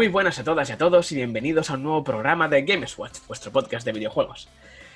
[0.00, 3.18] Muy buenas a todas y a todos y bienvenidos a un nuevo programa de Gameswatch,
[3.28, 4.48] vuestro podcast de videojuegos.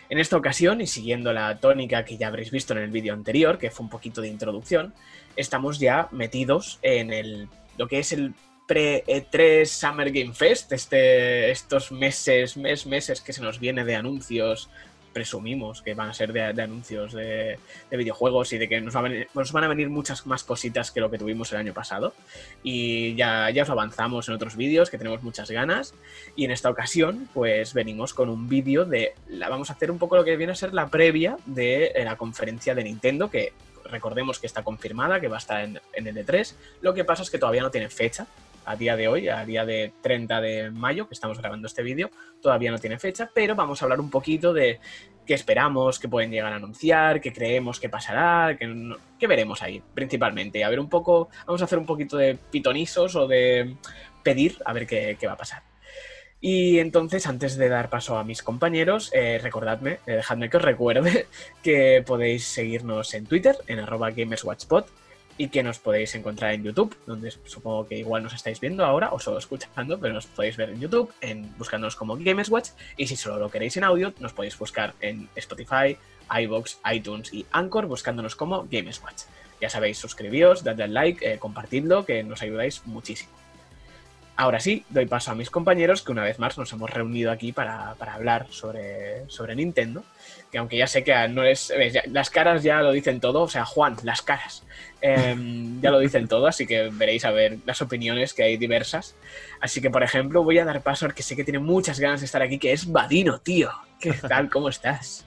[0.09, 3.59] En esta ocasión, y siguiendo la tónica que ya habréis visto en el vídeo anterior,
[3.59, 4.95] que fue un poquito de introducción,
[5.37, 8.33] estamos ya metidos en el, lo que es el
[8.67, 14.71] pre-E3 Summer Game Fest, este, estos meses, mes, meses que se nos viene de anuncios,
[15.15, 17.59] presumimos que van a ser de, anuncios de,
[17.91, 21.51] videojuegos y de que nos, van a venir muchas más cositas que lo que tuvimos
[21.53, 22.13] el año pasado.
[22.63, 25.95] Y ya, ya os avanzamos en otros vídeos que tenemos muchas ganas.
[26.37, 29.15] Y en esta ocasión, pues venimos con un vídeo de.
[29.29, 32.17] La, vamos a hacer un poco lo que viene a ser la previa de la
[32.17, 33.55] conferencia de Nintendo, que
[33.85, 36.55] recordemos que está confirmada, que va a estar en, en el E3.
[36.83, 38.27] Lo que pasa es que todavía no tiene fecha,
[38.65, 42.11] a día de hoy, a día de 30 de mayo, que estamos grabando este vídeo,
[42.41, 44.81] todavía no tiene fecha, pero vamos a hablar un poquito de
[45.27, 50.65] qué esperamos, qué pueden llegar a anunciar, qué creemos que pasará, qué, veremos ahí, principalmente.
[50.65, 53.77] A ver un poco, vamos a hacer un poquito de pitonisos o de
[54.23, 55.63] pedir a ver qué, va a pasar.
[56.41, 60.63] Y entonces, antes de dar paso a mis compañeros, eh, recordadme, eh, dejadme que os
[60.63, 61.27] recuerde
[61.63, 64.85] que podéis seguirnos en Twitter, en arroba gamerswatchpod,
[65.37, 69.13] y que nos podéis encontrar en YouTube, donde supongo que igual nos estáis viendo ahora
[69.13, 73.17] o solo escuchando, pero nos podéis ver en YouTube, en buscándonos como Gameswatch, y si
[73.17, 75.97] solo lo queréis en audio, nos podéis buscar en Spotify,
[76.43, 79.23] iBox, iTunes y Anchor buscándonos como Gameswatch.
[79.61, 83.44] Ya sabéis, suscribíos, dadle al like, eh, compartidlo, que nos ayudáis muchísimo.
[84.37, 87.53] Ahora sí, doy paso a mis compañeros que una vez más nos hemos reunido aquí
[87.53, 90.03] para, hablar sobre, sobre Nintendo.
[90.51, 91.73] Que aunque ya sé que no es.
[92.07, 94.65] las caras ya lo dicen todo, o sea, Juan, las caras.
[95.01, 99.15] Em, ya lo dicen todo, así que veréis a ver las opiniones que hay diversas.
[99.61, 102.21] Así que, por ejemplo, voy a dar paso al que sé que tiene muchas ganas
[102.21, 103.71] de estar aquí, que es Vadino, tío.
[104.01, 104.51] ¿Qué tal?
[104.51, 105.25] ¿Cómo estás?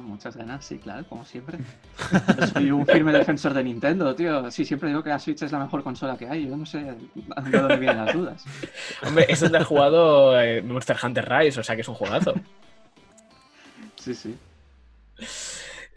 [0.00, 1.58] Muchas ganas, sí, claro, como siempre.
[2.52, 4.50] soy un firme defensor de Nintendo, tío.
[4.50, 6.48] Sí, siempre digo que la Switch es la mejor consola que hay.
[6.48, 6.96] Yo no sé de
[7.50, 8.44] dónde vienen las dudas.
[9.06, 12.34] Hombre, eso es del jugado eh, Monster Hunter Rise, o sea que es un jugazo.
[13.96, 14.36] Sí, sí.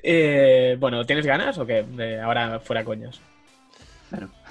[0.04, 1.86] Eh, bueno, ¿tienes ganas o qué?
[2.24, 3.22] ahora fuera coños.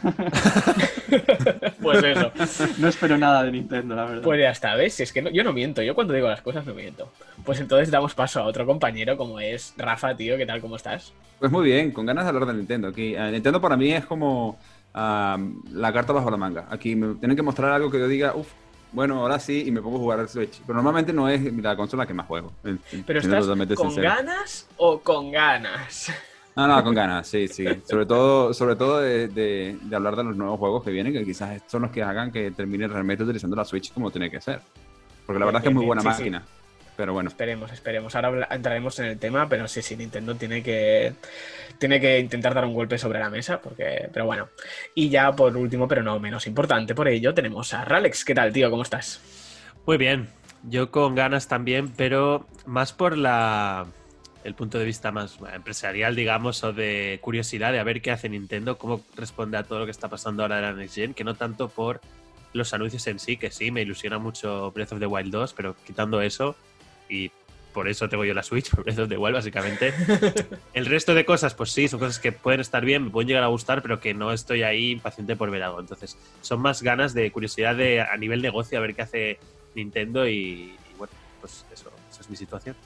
[1.82, 2.32] pues eso.
[2.78, 4.22] No espero nada de Nintendo, la verdad.
[4.22, 5.00] Pues ya está, ¿ves?
[5.00, 7.10] Es que yo no miento, yo cuando digo las cosas no miento.
[7.44, 10.60] Pues entonces damos paso a otro compañero como es Rafa, tío, ¿qué tal?
[10.60, 11.12] ¿Cómo estás?
[11.38, 12.88] Pues muy bien, con ganas de hablar de Nintendo.
[12.88, 14.58] Aquí, eh, Nintendo para mí es como
[14.94, 16.66] la carta bajo la manga.
[16.70, 18.48] Aquí me tienen que mostrar algo que yo diga, uff,
[18.92, 20.60] bueno, ahora sí, y me pongo a jugar al Switch.
[20.64, 22.52] Pero normalmente no es la consola que más juego.
[23.06, 26.12] Pero estás con ganas o con ganas.
[26.56, 27.66] No, no, con ganas, sí, sí.
[27.84, 31.82] Sobre todo, sobre todo de, hablar de los nuevos juegos que vienen, que quizás son
[31.82, 34.60] los que hagan que termine realmente utilizando la Switch como tiene que ser.
[35.26, 36.44] Porque la verdad es que es muy buena máquina.
[36.96, 37.28] Pero bueno.
[37.28, 38.14] Esperemos, esperemos.
[38.14, 41.14] Ahora entraremos en el tema, pero sí, sí, Nintendo tiene que,
[41.78, 44.48] tiene que intentar dar un golpe sobre la mesa, porque, pero bueno.
[44.94, 48.24] Y ya por último, pero no menos importante por ello, tenemos a Ralex.
[48.24, 48.70] ¿Qué tal, tío?
[48.70, 49.20] ¿Cómo estás?
[49.86, 50.28] Muy bien.
[50.62, 53.86] Yo con ganas también, pero más por la
[54.44, 58.28] el punto de vista más empresarial, digamos, o de curiosidad de a ver qué hace
[58.28, 61.24] Nintendo, cómo responde a todo lo que está pasando ahora de la Next Gen, que
[61.24, 62.00] no tanto por
[62.52, 65.74] los anuncios en sí, que sí, me ilusiona mucho Breath of the Wild 2, pero
[65.86, 66.56] quitando eso,
[67.08, 67.30] y
[67.72, 69.94] por eso tengo yo la Switch, por Breath of the Wild, básicamente.
[70.74, 73.44] el resto de cosas, pues sí, son cosas que pueden estar bien, me pueden llegar
[73.44, 75.80] a gustar, pero que no estoy ahí impaciente por ver algo.
[75.80, 79.38] Entonces, son más ganas de curiosidad de, a nivel negocio, a ver qué hace
[79.74, 82.76] Nintendo y bueno, pues eso, esa es mi situación.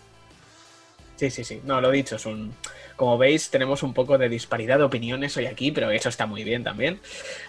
[1.18, 1.60] Sí, sí, sí.
[1.64, 2.54] No, lo dicho, es un.
[2.94, 6.44] Como veis, tenemos un poco de disparidad de opiniones hoy aquí, pero eso está muy
[6.44, 7.00] bien también.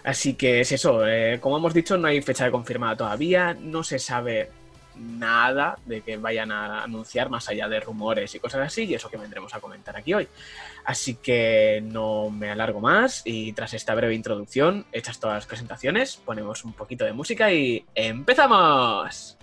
[0.03, 1.07] Así que es eso.
[1.07, 3.53] Eh, como hemos dicho, no hay fecha de confirmada todavía.
[3.53, 4.49] No se sabe
[4.95, 9.07] nada de que vayan a anunciar más allá de rumores y cosas así, y eso
[9.09, 10.27] que vendremos a comentar aquí hoy.
[10.83, 16.17] Así que no me alargo más y tras esta breve introducción, hechas todas las presentaciones,
[16.17, 19.37] ponemos un poquito de música y ¡empezamos!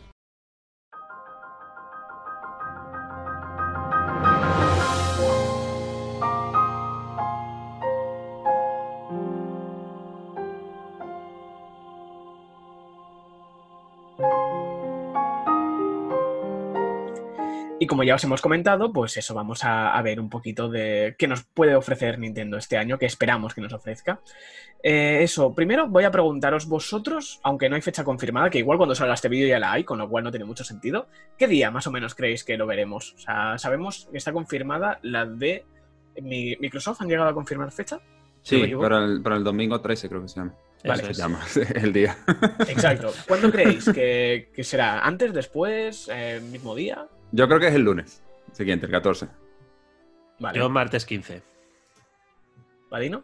[17.86, 21.28] Y como ya os hemos comentado, pues eso, vamos a, ver un poquito de qué
[21.28, 24.18] nos puede ofrecer Nintendo este año, que esperamos que nos ofrezca.
[24.82, 28.96] Eh, eso, primero voy a preguntaros vosotros, aunque no hay fecha confirmada, que igual cuando
[28.96, 31.06] salga este vídeo ya la hay, con lo cual no tiene mucho sentido,
[31.38, 33.14] ¿qué día más o menos creéis que lo veremos?
[33.14, 35.64] O sea, sabemos que está confirmada la de
[36.20, 38.00] Microsoft, ¿han llegado a confirmar fecha?
[38.42, 40.54] Sí, para el, para el domingo 13 creo que se llama.
[40.84, 41.04] Vale.
[41.04, 41.40] Se llama
[41.76, 42.18] el día.
[42.66, 43.12] Exacto.
[43.28, 45.06] ¿Cuándo creéis que, será?
[45.06, 47.06] ¿Antes, después, eh, mismo día?
[47.36, 48.22] Yo creo que es el lunes
[48.52, 49.28] siguiente, el 14.
[50.40, 50.58] Vale.
[50.58, 51.42] Yo martes 15.
[52.90, 53.22] ¿Vadino?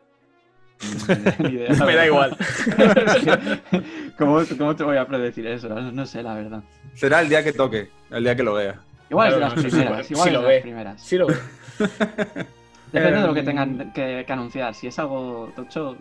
[1.39, 2.37] Ni idea, la Me da igual.
[4.19, 5.69] ¿Cómo, ¿Cómo te voy a predecir eso?
[5.69, 6.63] No, no sé, la verdad.
[6.95, 8.81] Será el día que toque, el día que lo vea.
[9.09, 10.11] Igual es de las no, primeras.
[10.11, 10.55] igual sí es lo de ve.
[10.55, 11.03] las primeras.
[11.03, 11.39] Sí lo veo.
[12.93, 14.75] Depende de lo que tengan que, que anunciar.
[14.75, 15.97] Si es algo tocho.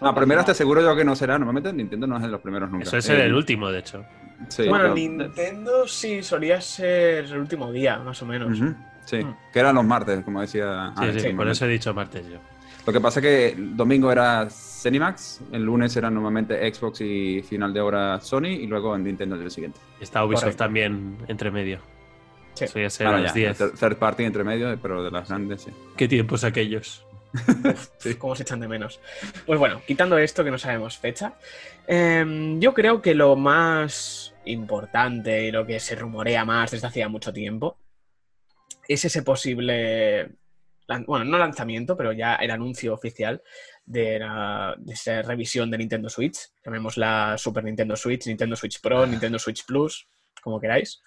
[0.00, 1.38] A primeras te aseguro yo que no será.
[1.38, 2.84] Normalmente Nintendo no es de los primeros nunca.
[2.84, 4.04] Eso es Eh, el último, de hecho.
[4.48, 8.58] Sí, bueno, Nintendo sí solía ser el último día, más o menos.
[9.04, 9.34] Sí, Mm.
[9.52, 10.92] que eran los martes, como decía.
[10.96, 12.38] Sí, Alex, sí, por eso he dicho martes yo.
[12.86, 17.42] Lo que pasa es que el domingo era Cinemax, el lunes era normalmente Xbox y
[17.42, 19.80] final de hora Sony, y luego en Nintendo el día siguiente.
[20.00, 20.64] Y Está Ubisoft Correcto.
[20.64, 21.80] también entre medio.
[22.54, 22.64] Sí.
[22.64, 23.58] Eso ya será Bueno, a las ya, 10.
[23.58, 25.70] third- Third party entre medio, pero de las grandes, sí.
[25.96, 27.04] ¿Qué tiempos aquellos?
[27.98, 28.14] Sí.
[28.14, 29.00] cómo se echan de menos.
[29.44, 31.34] Pues bueno, quitando esto que no sabemos fecha,
[31.86, 37.08] em, yo creo que lo más importante y lo que se rumorea más desde hacía
[37.08, 37.78] mucho tiempo
[38.88, 40.36] es ese posible,
[41.06, 43.42] bueno, no lanzamiento, pero ya el anuncio oficial
[43.84, 49.06] de, la, de esa revisión de Nintendo Switch, llamémosla Super Nintendo Switch, Nintendo Switch Pro,
[49.06, 50.08] Nintendo Switch Plus,
[50.40, 51.02] como queráis.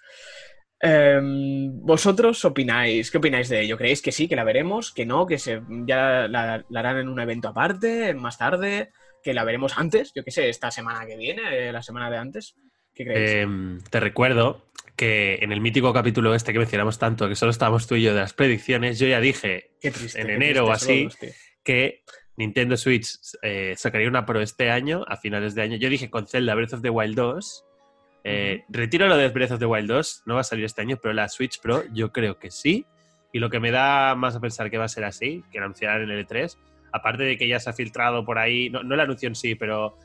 [0.80, 3.10] Em, ¿Vosotros opináis?
[3.10, 3.76] ¿Qué opináis de ello?
[3.76, 4.92] ¿Creéis que sí, que la veremos?
[4.92, 5.26] ¿Que no?
[5.26, 8.90] ¿Que se, ya la, la harán en un evento aparte, más tarde?
[9.22, 10.12] ¿Que la veremos antes?
[10.14, 12.54] Yo qué sé, esta semana que viene, eh, la semana de antes.
[12.94, 13.30] ¿Qué creéis?
[13.30, 17.86] Eh, te recuerdo que en el mítico capítulo este que mencionamos tanto, que solo estábamos
[17.86, 20.20] tú y yo de las predicciones, yo ya dije triste.
[20.20, 21.08] en enero o así,
[21.62, 22.04] que
[22.36, 25.76] Nintendo Switch eh, sacaría una Pro este año, a finales de año.
[25.76, 27.64] Yo dije con Zelda Breath of the Wild 2.
[28.24, 30.98] Eh, Retiro lo de Breath of the Wild 2, no va a salir este año,
[31.00, 32.86] pero la Switch Pro yo creo que sí.
[33.32, 36.02] Y lo que me da más a pensar que va a ser así, que anunciarán
[36.02, 36.56] en el E3,
[36.92, 39.54] aparte de que ya se ha filtrado por ahí, no, no el anuncio en sí,
[39.54, 39.96] pero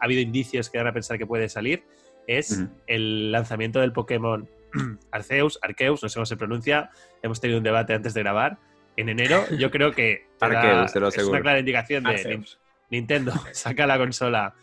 [0.00, 1.82] ha habido indicios que dan a pensar que puede salir,
[2.26, 4.48] es el lanzamiento del Pokémon
[5.12, 6.90] Arceus, Arceus, no sé cómo se pronuncia,
[7.22, 8.58] hemos tenido un debate antes de grabar,
[8.96, 12.60] en enero, yo creo que da- Arceus, te lo es una clara indicación de Arceus.
[12.90, 14.54] Nintendo saca la consola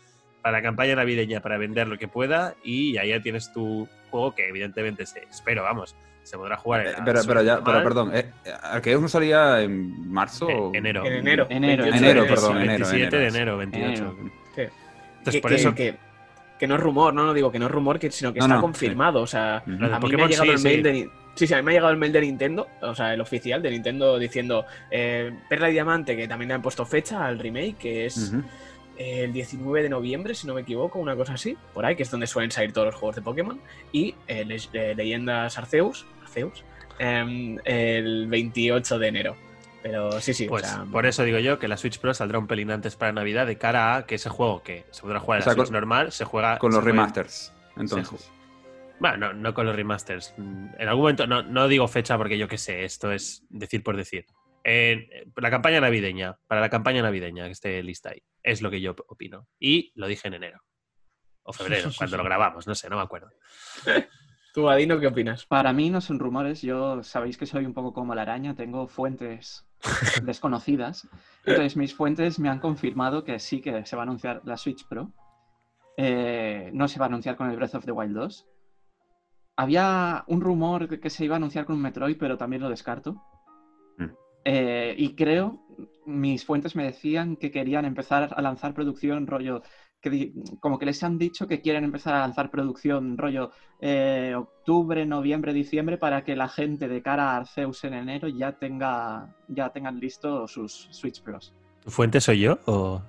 [0.42, 4.34] para la campaña navideña para vender lo que pueda y ahí ya tienes tu juego
[4.34, 5.94] que evidentemente se espero, vamos,
[6.24, 8.30] se podrá jugar en Eh, la pero, pero ya, pero perdón, eh,
[8.62, 10.48] ¿Arceus no salía en marzo?
[10.50, 11.04] en enero.
[11.06, 11.46] En enero.
[11.48, 12.62] Enero, 28 de enero, perdón, sí.
[12.64, 12.86] enero.
[12.88, 13.86] 27 de enero, 28.
[13.86, 14.16] Enero.
[14.54, 14.62] Sí.
[15.18, 15.94] Entonces, que, por que- eso que-
[16.58, 18.44] que no es rumor, no, no digo que no es rumor, que, sino que No,
[18.44, 19.20] está no, confirmado.
[19.22, 20.82] O sea, de a mí me ha llegado sí, el mail sí.
[20.82, 23.20] de Sí, sí, a mí me ha llegado el mail de Nintendo, o sea, el
[23.22, 27.38] oficial de Nintendo diciendo eh, Perla y Diamante, que también le han puesto fecha al
[27.38, 28.32] remake, que es.
[29.02, 32.10] El 19 de noviembre, si no me equivoco, una cosa así, por ahí, que es
[32.10, 33.60] donde suelen salir todos los juegos de Pokémon,
[33.92, 36.64] y eh, Le- eh, Leyendas Arceus, Arceus
[36.98, 39.36] em, el 28 de enero.
[39.82, 42.38] Pero sí, sí, Pues o sea, por eso digo yo que la Switch Pro saldrá
[42.38, 45.38] un pelín antes para Navidad de cara a que ese juego que se podrá jugar
[45.38, 47.52] en O sea, la Switch con- normal se juega Con se los remasters.
[47.76, 48.30] Entonces.
[49.00, 50.34] Bueno, no, no con los remasters.
[50.36, 53.82] Mm, En algún momento, no, no digo fecha porque yo qué sé, esto es decir
[53.82, 54.26] por decir.
[54.64, 58.80] En- la campaña navideña, para la campaña navideña que esté lista ahí, es lo que
[58.80, 59.48] yo opino.
[59.58, 60.60] Y lo dije en enero.
[61.42, 63.30] O febrero, cuando lo grabamos, no sé, no me acuerdo.
[64.54, 65.46] ¿Tú, Adino, qué opinas?
[65.46, 68.86] Para mí no son rumores, yo sabéis que soy un poco como la araña, tengo
[68.86, 69.66] fuentes
[70.24, 71.08] desconocidas.
[71.44, 74.86] Entonces mis fuentes me han confirmado que sí que se va a anunciar la Switch
[74.86, 75.10] Pro.
[75.96, 78.46] Eh, no se va a anunciar con el Breath of the Wild 2.
[79.56, 82.68] Había un rumor de que se iba a anunciar con un Metroid, pero también lo
[82.68, 83.22] descarto.
[83.98, 84.10] Mm.
[84.44, 85.64] Eh, y creo,
[86.06, 89.62] mis fuentes me decían que querían empezar a lanzar producción rollo,
[90.00, 95.06] que como que les han dicho que quieren empezar a lanzar producción rollo eh, octubre,
[95.06, 99.70] noviembre, diciembre, para que la gente de cara a Arceus en enero ya tenga ya
[99.70, 101.54] tengan listo sus Switch Pros.
[101.82, 103.02] ¿Tu fuente soy yo o.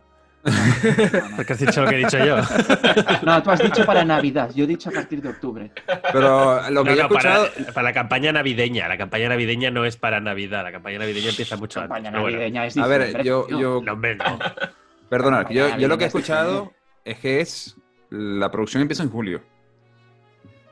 [1.37, 2.37] porque has dicho lo que he dicho yo?
[3.23, 5.71] No, tú has dicho para Navidad, yo he dicho a partir de octubre.
[6.11, 7.47] Pero lo que No, yo he no, escuchado.
[7.73, 8.87] para la campaña navideña.
[8.87, 10.63] La campaña navideña no es para Navidad.
[10.63, 11.95] La campaña navideña empieza mucho antes.
[11.95, 12.37] Campaña bueno.
[12.37, 14.39] navideña es A ver, yo, yo No, hombre, no.
[15.09, 16.73] Perdona, yo, yo lo que he escuchado
[17.05, 17.77] es que es.
[18.09, 19.41] La producción empieza en julio.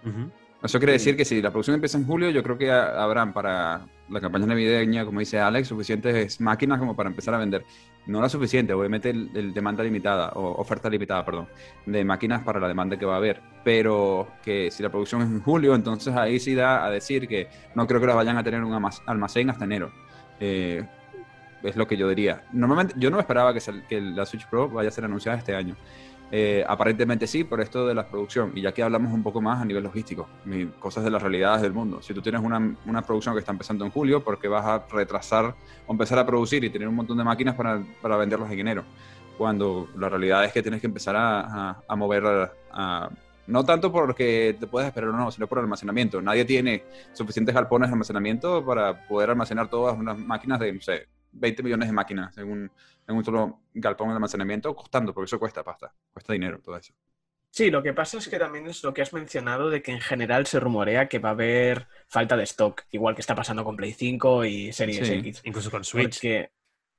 [0.06, 0.32] Ujú.
[0.64, 3.34] Eso quiere decir que si la producción empieza en julio, yo creo que ha- habrán
[3.34, 7.64] para la campaña navideña, como dice Alex, suficientes máquinas como para empezar a vender.
[8.06, 11.48] No la suficiente, obviamente el, el demanda limitada, o oferta limitada, perdón,
[11.86, 13.42] de máquinas para la demanda que va a haber.
[13.64, 17.48] Pero que si la producción es en julio, entonces ahí sí da a decir que
[17.74, 19.92] no creo que la vayan a tener un almac- almacén hasta enero.
[20.40, 20.84] Eh,
[21.64, 22.44] es lo que yo diría.
[22.54, 25.56] Normalmente, yo no esperaba que, sal- que la Switch Pro vaya a ser anunciada este
[25.56, 25.76] año.
[26.34, 28.54] Eh, aparentemente sí, por esto de la producción.
[28.56, 30.30] Y ya que hablamos un poco más a nivel logístico,
[30.80, 32.02] cosas de las realidades del mundo.
[32.02, 35.54] Si tú tienes una, una producción que está empezando en julio, porque vas a retrasar
[35.88, 38.84] o empezar a producir y tener un montón de máquinas para, para venderlas en enero?
[39.38, 43.10] Cuando la realidad es que tienes que empezar a, a- a mover, a- a-
[43.48, 46.22] no tanto porque te puedes esperar o no, sino por almacenamiento.
[46.22, 51.08] Nadie tiene suficientes galpones de almacenamiento para poder almacenar todas unas máquinas de, no sé,
[51.34, 52.72] 20 millones de máquinas en un,
[53.08, 56.94] en un solo galpón de almacenamiento costando, porque eso cuesta pasta, cuesta dinero, todo eso.
[57.54, 60.00] Sí, lo que pasa es que también es lo que has mencionado de que en
[60.00, 63.76] general se rumorea que va a haber falta de stock, igual que está pasando con
[63.76, 65.14] Play 5 y Series Sí.
[65.16, 65.42] X.
[65.44, 66.16] Incluso con Switch.
[66.16, 66.52] Porque,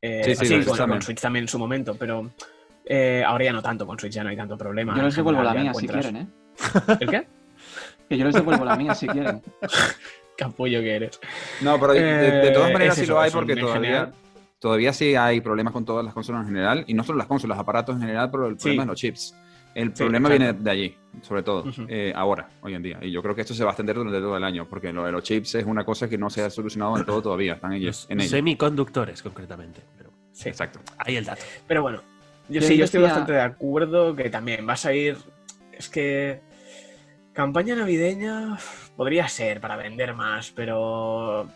[0.03, 0.99] eh, Sí, sí, sí, con Switch con, también.
[0.99, 2.31] con Switch también en su momento, pero
[2.85, 4.95] eh, ahora ya no tanto, con Switch ya no hay tanto problema.
[4.95, 6.97] Yo les devuelvo la mía si encuentras- quieren, ¿eh?
[7.01, 7.27] ¿El qué?
[8.11, 9.41] Que yo les devuelvo la mía si quieren.
[10.37, 11.19] Capullo que eres.
[11.63, 14.15] No, pero de, de todas Eh, maneras es sí eso, lo hay porque todavía, general.
[14.63, 17.57] Todavía sí hay problemas con todas las consolas en general, y no solo las consolas,
[17.59, 18.63] los aparatos en general, pero el Sí.
[18.63, 19.37] problema es los chips.
[19.75, 22.99] El Sí, problema viene de allí, sobre todo, eh, ahora, hoy en día.
[23.03, 25.05] Y yo creo que esto se va a extender durante todo el año, porque lo
[25.05, 27.73] de los chips es una cosa que no se ha solucionado en todo todavía, están
[27.73, 28.31] ellos, Los en ello.
[28.31, 29.81] semiconductores, concretamente.
[29.99, 30.49] Pero Sí.
[30.51, 30.79] Exacto.
[30.99, 31.43] ahí el dato.
[31.67, 32.01] Pero bueno,
[32.49, 35.17] yo Yo sí, yo estoy bastante de acuerdo que también vas a ir.
[35.73, 36.41] Es que.
[37.33, 38.59] Campaña navideña
[38.95, 41.49] podría ser para vender más, pero.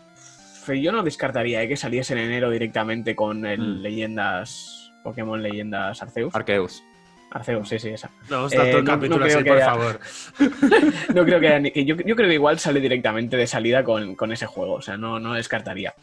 [0.75, 3.81] Yo no descartaría eh, que saliese en enero directamente con el Mm.
[3.81, 4.91] Leyendas.
[5.03, 6.35] Pokémon Leyendas Arceus.
[6.35, 6.83] Arceus.
[7.31, 8.09] Arceus, sí, sí, esa.
[8.29, 9.99] No, os Eh, todo el no- capítulo creo así, que por haya- favor.
[11.15, 13.83] No creo que, haya ni- que yo, yo creo que igual sale directamente de salida
[13.83, 15.93] con, con ese juego, o sea, no, no descartaría.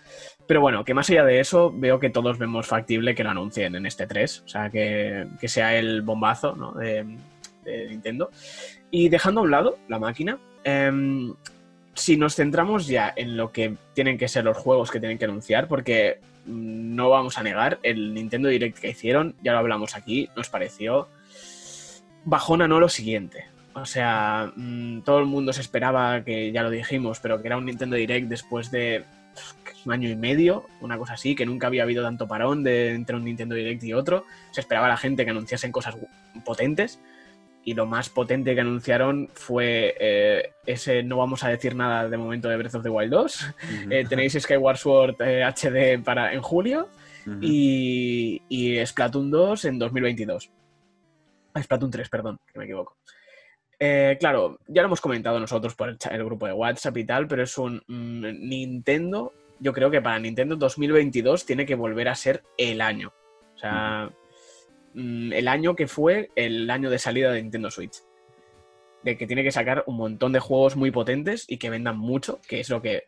[0.47, 3.75] Pero bueno, que más allá de eso, veo que todos vemos factible que lo anuncien
[3.75, 6.73] en este 3, o sea, que, que sea el bombazo ¿no?
[6.73, 7.05] de,
[7.65, 8.31] de Nintendo.
[8.91, 11.33] Y dejando a un lado la máquina, em,
[11.95, 15.25] si nos centramos ya en lo que tienen que ser los juegos que tienen que
[15.25, 19.97] anunciar, porque mm, no vamos a negar, el Nintendo Direct que hicieron, ya lo hablamos
[19.97, 21.09] aquí, nos pareció
[22.25, 23.47] bajona no lo siguiente.
[23.75, 27.57] O sea, mm, todo el mundo se esperaba que, ya lo dijimos, pero que era
[27.57, 29.05] un Nintendo Direct después de
[29.85, 33.17] un año y medio, una cosa así, que nunca había habido tanto parón de entre
[33.17, 34.25] un Nintendo Direct y otro.
[34.53, 35.97] Se esperaba a la gente que anunciasen cosas
[36.45, 37.01] potentes.
[37.65, 42.17] Y lo más potente que anunciaron fue eh, ese no vamos a decir nada de
[42.17, 43.55] momento de Breath of the Wild 2.
[43.91, 46.89] Eh, tenéis Skyward Sword eh, HD para, en julio
[47.41, 50.51] y, y Splatoon 2 en 2022.
[51.55, 52.97] Ah, Splatoon 3, perdón, que me equivoco.
[53.79, 57.27] Eh, claro, ya lo hemos comentado nosotros por el, el grupo de WhatsApp y tal,
[57.27, 59.33] pero es un mm, Nintendo.
[59.61, 63.13] Yo creo que para Nintendo 2022 tiene que volver a ser el año.
[63.55, 64.11] O sea,
[64.95, 67.99] mm, el año que fue el año de salida de Nintendo Switch.
[69.03, 72.41] De que tiene que sacar un montón de juegos muy potentes y que vendan mucho,
[72.49, 73.05] que es lo que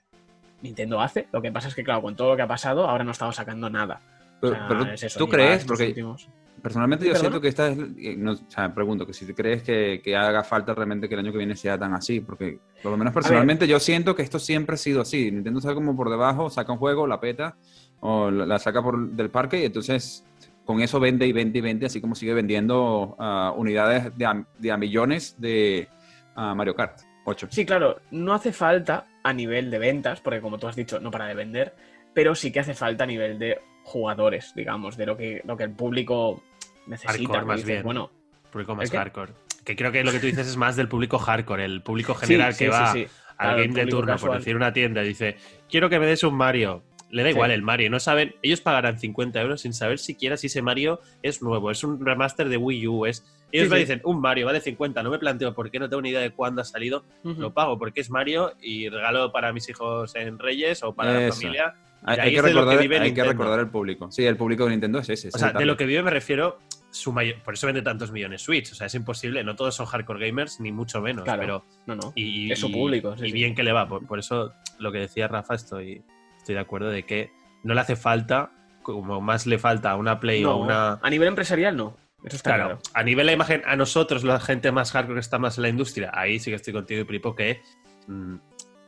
[0.62, 1.26] Nintendo hace.
[1.32, 3.36] Lo que pasa es que, claro, con todo lo que ha pasado, ahora no estamos
[3.36, 4.00] sacando nada.
[4.36, 5.64] O Pero, sea, pero es eso, ¿Tú crees?
[5.64, 6.28] Porque últimos-
[6.62, 7.78] personalmente yo siento que esta es...
[7.98, 11.20] eh, No, o sea, pregunto que si crees que, que haga falta realmente que el
[11.20, 14.38] año que viene sea tan así, porque por lo menos personalmente yo siento que esto
[14.38, 15.30] siempre ha sido así.
[15.30, 17.56] Nintendo saca como por debajo, saca un juego, la peta,
[18.00, 20.24] o la, la saca por del parque y entonces
[20.66, 24.44] con eso vende y vende y vende, así como sigue vendiendo ah, unidades de a,
[24.58, 25.88] de a millones de
[26.34, 27.48] ah, Mario Kart 8.
[27.50, 31.10] Sí, claro, no hace falta a nivel de ventas, porque como tú has dicho, no
[31.10, 31.74] para de vender,
[32.12, 35.64] pero sí que hace falta a nivel de jugadores, digamos, de lo que, lo que
[35.64, 36.42] el público
[36.86, 37.12] necesita.
[37.12, 37.82] Hardcore, más dices, bien.
[37.82, 38.10] Bueno,
[38.50, 39.32] Público más hardcore.
[39.64, 42.54] Que creo que lo que tú dices es más del público hardcore, el público general
[42.54, 43.10] sí, que sí, va sí, sí.
[43.36, 45.36] al Claro, game de turno, por decir una tienda, y dice,
[45.68, 46.82] quiero que me des un Mario.
[47.10, 47.34] Le da Sí.
[47.34, 51.00] igual el Mario, no saben, ellos pagarán 50 euros sin saber siquiera si ese Mario
[51.22, 53.24] es nuevo, es un remaster de Wii U, es...
[53.52, 56.02] Ellos Sí, me dicen, un Mario vale 50, no me planteo por qué, no tengo
[56.02, 59.68] ni idea de cuándo ha salido, lo pago porque es Mario y regalo para mis
[59.68, 61.74] hijos en Reyes o para la familia.
[62.02, 64.10] Hay, hay que es de lo que recordar, vive hay que recordar el público.
[64.10, 65.28] Sí, el público de Nintendo es ese.
[65.32, 66.58] O sea, de lo que vive me refiero,
[66.90, 69.86] su mayor, por eso vende tantos millones Switch, o sea, es imposible, no todos son
[69.86, 71.40] hardcore gamers, ni mucho menos, Claro.
[71.40, 71.64] pero...
[71.86, 72.12] No, no.
[72.16, 73.32] Y, Es su público, sí, y sí.
[73.32, 73.86] bien que le va.
[73.88, 76.02] Por, por eso lo que decía Rafa, estoy,
[76.46, 77.32] estoy de acuerdo de que
[77.64, 78.52] no le hace falta,
[78.84, 80.98] como más le falta a una Play o No, a una.
[81.02, 81.96] A nivel empresarial, no.
[82.24, 82.80] Eso está Claro, claro.
[82.94, 85.68] a nivel de imagen, a nosotros, la gente más hardcore que está más en la
[85.70, 87.60] industria, ahí sí que estoy contigo y Pripo, que
[88.06, 88.36] mm,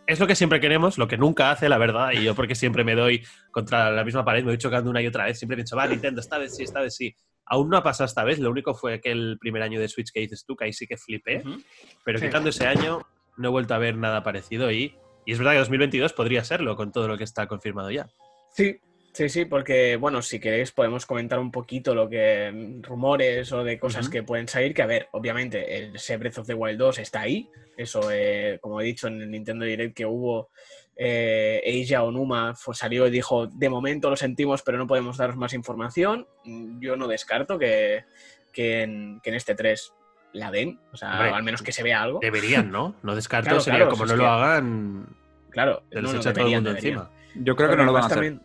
[0.06, 2.84] es lo que siempre queremos, lo que nunca hace, la verdad, y yo porque siempre
[2.84, 5.76] me doy contra la misma pared, me voy chocando una y otra vez, siempre pienso,
[5.76, 7.12] va, Nintendo, esta vez sí, esta vez sí.
[7.44, 10.20] Aún no ha pasado esta vez, lo único fue aquel primer año de Switch que
[10.20, 11.60] dices tú, que ahí sí que flipé, Ujú.
[12.04, 12.26] pero Sí.
[12.26, 13.00] quitando ese año,
[13.36, 14.94] no he vuelto a ver nada parecido y,
[15.28, 18.08] y es verdad que 2022 podría serlo con todo lo que está confirmado ya.
[18.50, 18.78] Sí,
[19.12, 23.78] sí, sí, porque, bueno, si queréis podemos comentar un poquito lo que rumores o de
[23.78, 27.20] cosas que pueden salir, que a ver, obviamente el Breath of the Wild 2 está
[27.20, 30.49] ahí, eso, eh, como he dicho en el Nintendo Direct que hubo,
[30.97, 35.37] eh, Eija Onuma fue- salió y dijo, de momento lo sentimos, pero no podemos daros
[35.37, 38.04] más información, Mm, yo no descarto que,
[38.52, 39.92] que, en, que en este 3
[40.32, 42.18] la den, o sea, Hombre, al menos que se vea algo.
[42.20, 42.94] Deberían, ¿no?
[43.02, 45.06] No descarto, Claro, sería claro, como no lo que- hagan,
[45.50, 46.99] Claro, se les no, no, echa todo el deberían, mundo deberían.
[46.99, 47.45] encima.
[47.45, 48.17] Yo creo que no lo van a hacer.
[48.17, 48.43] también-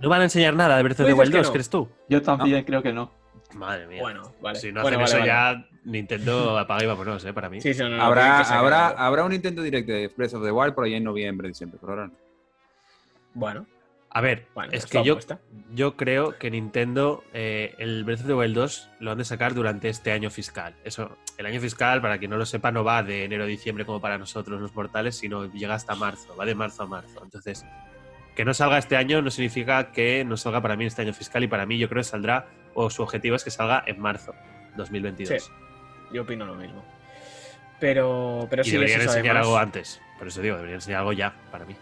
[0.00, 1.52] ¿No van a enseñar nada de Breath of the Wild que 2, no.
[1.52, 1.88] crees tú?
[2.08, 3.10] Yo también creo que no.
[3.54, 4.00] Madre mía.
[4.02, 4.58] Bueno, vale.
[4.58, 5.62] Si no Bueno, hacen vale, eso vale.
[5.62, 7.32] ya, Nintendo apaga y vámonos, ¿eh?
[7.32, 7.60] Para mí.
[7.60, 10.74] Sí, sí, no, no, Habrá, habrá, habrá un Nintendo Direct de Breath of the Wild
[10.74, 12.12] por ahí en noviembre, diciembre, por ahora no.
[13.34, 13.66] Bueno,
[14.10, 15.38] A ver, Bueno, es que yo, apuesta.
[15.74, 19.52] yo creo que Nintendo, eh, el Breath of the Wild 2 lo han de sacar
[19.54, 20.74] durante este año fiscal.
[20.84, 23.84] Eso, el año fiscal, para quien no lo sepa, no va de enero a diciembre
[23.86, 27.20] como para nosotros los mortales, sino llega hasta marzo, va de marzo a marzo.
[27.22, 27.64] Entonces,
[28.34, 31.42] que no salga este año no significa que no salga para mí este año fiscal
[31.44, 34.34] y para mí yo creo que saldrá, o su objetivo es que salga en marzo
[34.76, 35.42] 2022.
[35.42, 35.50] Sí.
[36.12, 36.84] Yo opino lo mismo.
[37.80, 40.00] Pero, pero y sí, deberían es eso, enseñar además- algo antes.
[40.18, 41.76] Por eso digo, deberían enseñar algo ya, para mí.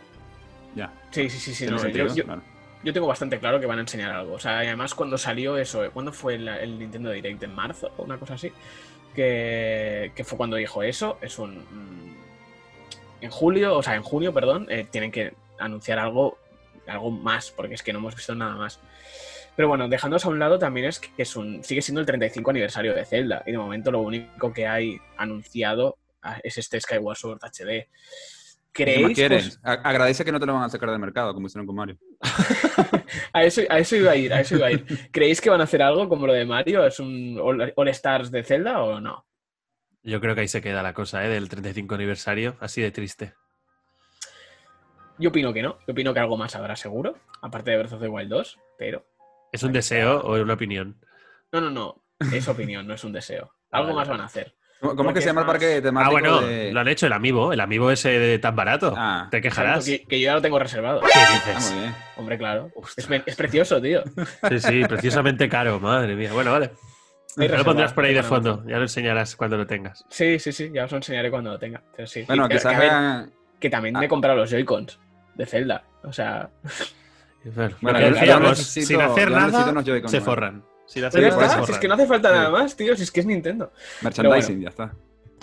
[0.74, 0.92] Ya.
[1.10, 1.58] Sí, sí, sí, sí.
[1.64, 2.42] Tiene no, sentido, yo, yo- claro.
[2.84, 4.34] yo tengo bastante claro que van a enseñar algo.
[4.34, 7.42] O sea, y además cuando salió eso, eh, ¿cuándo fue el, el Nintendo Direct?
[7.42, 8.52] ¿En marzo o una cosa así?
[9.16, 11.18] Que, fue cuando dijo eso.
[11.20, 11.58] Es un.
[11.58, 12.16] mm,
[13.22, 16.38] En julio, o sea, en junio, perdón, eh, tienen que anunciar algo,
[16.86, 18.78] algo más, porque es que no hemos visto nada más.
[19.56, 22.50] Pero bueno, dejándonos a un lado también es que es un, sigue siendo el 35
[22.50, 23.42] aniversario de Zelda.
[23.46, 27.88] Y de momento lo único que hay anunciado ah, es este Skyward Sword HD.
[28.76, 31.32] ¿Qué más ¿Creéis pues, A- Agradece que no te lo van a sacar del mercado,
[31.34, 31.98] como hicieron con Mario.
[33.32, 35.10] A eso, a eso iba a ir, a eso iba a ir.
[35.12, 36.84] ¿Creéis que van a hacer algo como lo de Mario?
[36.86, 39.26] ¿Es un All, All Stars de Zelda o no?
[40.02, 41.28] Yo creo que ahí se queda la cosa, ¿eh?
[41.28, 43.34] Del 35 aniversario, así de triste.
[45.18, 45.78] Yo opino que no.
[45.86, 49.06] Yo opino que algo más habrá seguro, aparte de Breath of the Wild 2, pero...
[49.52, 51.00] ¿Es un deseo o una opinión?
[51.52, 52.02] No, no, no.
[52.32, 53.52] Es opinión, no es un deseo.
[53.70, 53.96] Algo Vale.
[53.96, 54.54] más van a hacer.
[54.80, 56.88] ¿Cómo, cómo es que se llama el parque más- temático Ah, bueno, de- lo han
[56.88, 58.94] hecho el Amiibo, el Amiibo ese de tan barato.
[58.96, 59.28] Ah.
[59.30, 59.84] Te quejarás.
[59.84, 61.00] Que, que yo ya lo tengo reservado.
[61.00, 61.70] ¿Qué Ah, dices?
[61.72, 61.94] muy bien.
[62.16, 62.70] Hombre, claro.
[62.96, 64.02] Es, precioso, tío.
[64.50, 66.32] Sí, sí, precisamente caro, madre mía.
[66.32, 66.72] Bueno, vale.
[67.38, 70.04] Ya lo pondrás por ahí de fondo, ya lo enseñarás cuando lo tengas.
[70.08, 71.82] Sí, sí, sí, ya os lo enseñaré cuando lo tenga.
[71.94, 72.24] Pero sí.
[72.26, 73.28] Bueno, Y que- quizás
[73.60, 74.00] que, también Ah.
[74.00, 74.98] me he comprado los Joy-Cons
[75.34, 75.84] de Zelda.
[76.04, 76.48] O sea,
[77.54, 79.72] Bueno, Bueno, yo- necesito- sin hacer nada,
[80.08, 80.64] se forran.
[80.94, 81.66] Nada, por está.
[81.66, 83.72] Si es que no hace falta nada más, tío, si es que es Nintendo.
[84.02, 84.62] merchandising, bueno.
[84.62, 84.94] ya está.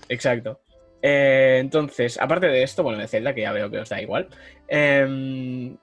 [0.09, 0.61] Exacto.
[1.01, 4.29] Eh, entonces, aparte de esto, bueno, de Zelda, que ya veo que os da igual.
[4.67, 5.75] em,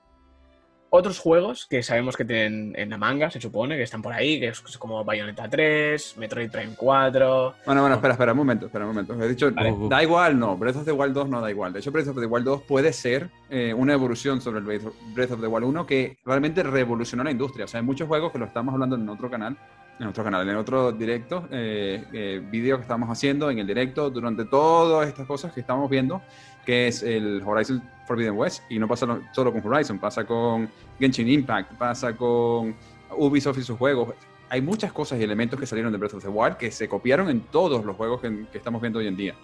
[0.93, 4.41] otros juegos que sabemos que tienen en la manga, se supone, que están por ahí,
[4.41, 7.53] que es como Bayonetta 3, Metroid Prime 4.
[7.65, 9.13] Bueno, bueno, espera, espera, un momento, espera un momento.
[9.23, 9.73] He dicho, Vale.
[9.89, 10.57] da igual, no.
[10.57, 11.71] Breath of the Wild 2 no da igual.
[11.71, 14.85] De hecho, Breath of the Wild 2 puede ser eh, una evolución sobre el Breath
[14.87, 17.63] of- Breath of the Wild 1 que realmente revolucionó la industria.
[17.65, 19.55] O sea, hay muchos juegos que lo estamos hablando en otro canal,
[19.97, 24.09] en otro canal, en otro directo, eh, eh, vídeo que estamos haciendo en el directo
[24.09, 26.21] durante todas estas cosas que estamos viendo,
[26.65, 28.63] que es el Horizon Forbidden West.
[28.69, 30.69] Y no pasa lo- solo con Horizon, pasa con
[30.99, 32.75] Genshin Impact, pasa con
[33.17, 34.13] Ubisoft y sus juegos.
[34.49, 37.29] Hay muchas cosas y elementos que salieron de Breath of the Wild que se copiaron
[37.29, 39.35] en todos los juegos que estamos viendo hoy en día.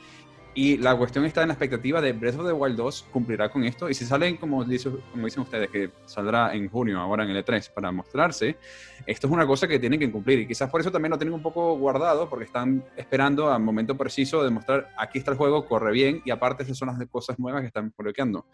[0.57, 3.63] Y la cuestión está en la expectativa de Breath of the Wild 2 cumplirá con
[3.63, 3.91] esto.
[3.91, 7.45] Y si salen, como, dice- como dicen ustedes, que saldrá en junio, ahora en el
[7.45, 8.57] E3, para mostrarse,
[9.05, 10.39] esto es una cosa que tienen que cumplir.
[10.39, 13.95] Y quizás por eso también lo tienen un poco guardado, porque están esperando al momento
[13.95, 17.37] preciso de mostrar, aquí está el juego, corre bien, y aparte esas son las cosas
[17.37, 18.47] nuevas que están bloqueando.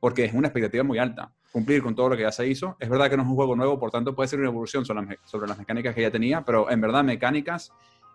[0.00, 1.30] Porque es una expectativa muy alta.
[1.52, 2.78] Cumplir con todo lo que ya se hizo.
[2.80, 5.46] Es verdad que no es un juego nuevo, por tanto puede ser una evolución sobre
[5.46, 7.70] las, mecánicas que ya tenía, pero en verdad mecánicas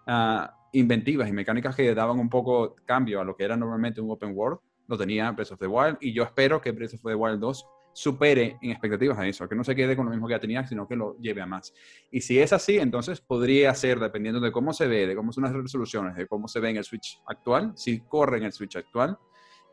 [0.07, 4.11] ah, inventivas y mecánicas que daban un poco cambio a lo que era normalmente un
[4.11, 7.15] open world, lo tenía Breath of the Wild y yo espero que Breath of the
[7.15, 10.33] Wild 2 supere en expectativas a eso, que no se quede con lo mismo que
[10.33, 11.73] ya tenía, sino que lo lleve a más.
[12.11, 15.45] Y si es así, entonces podría ser, dependiendo de cómo se ve, de cómo son
[15.45, 18.75] las resoluciones, de cómo se ve en el Switch actual, si corre en el Switch
[18.75, 19.17] actual,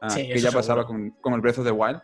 [0.01, 2.01] ah, Sí, que ya pasaba con, con el Breath of the Wild,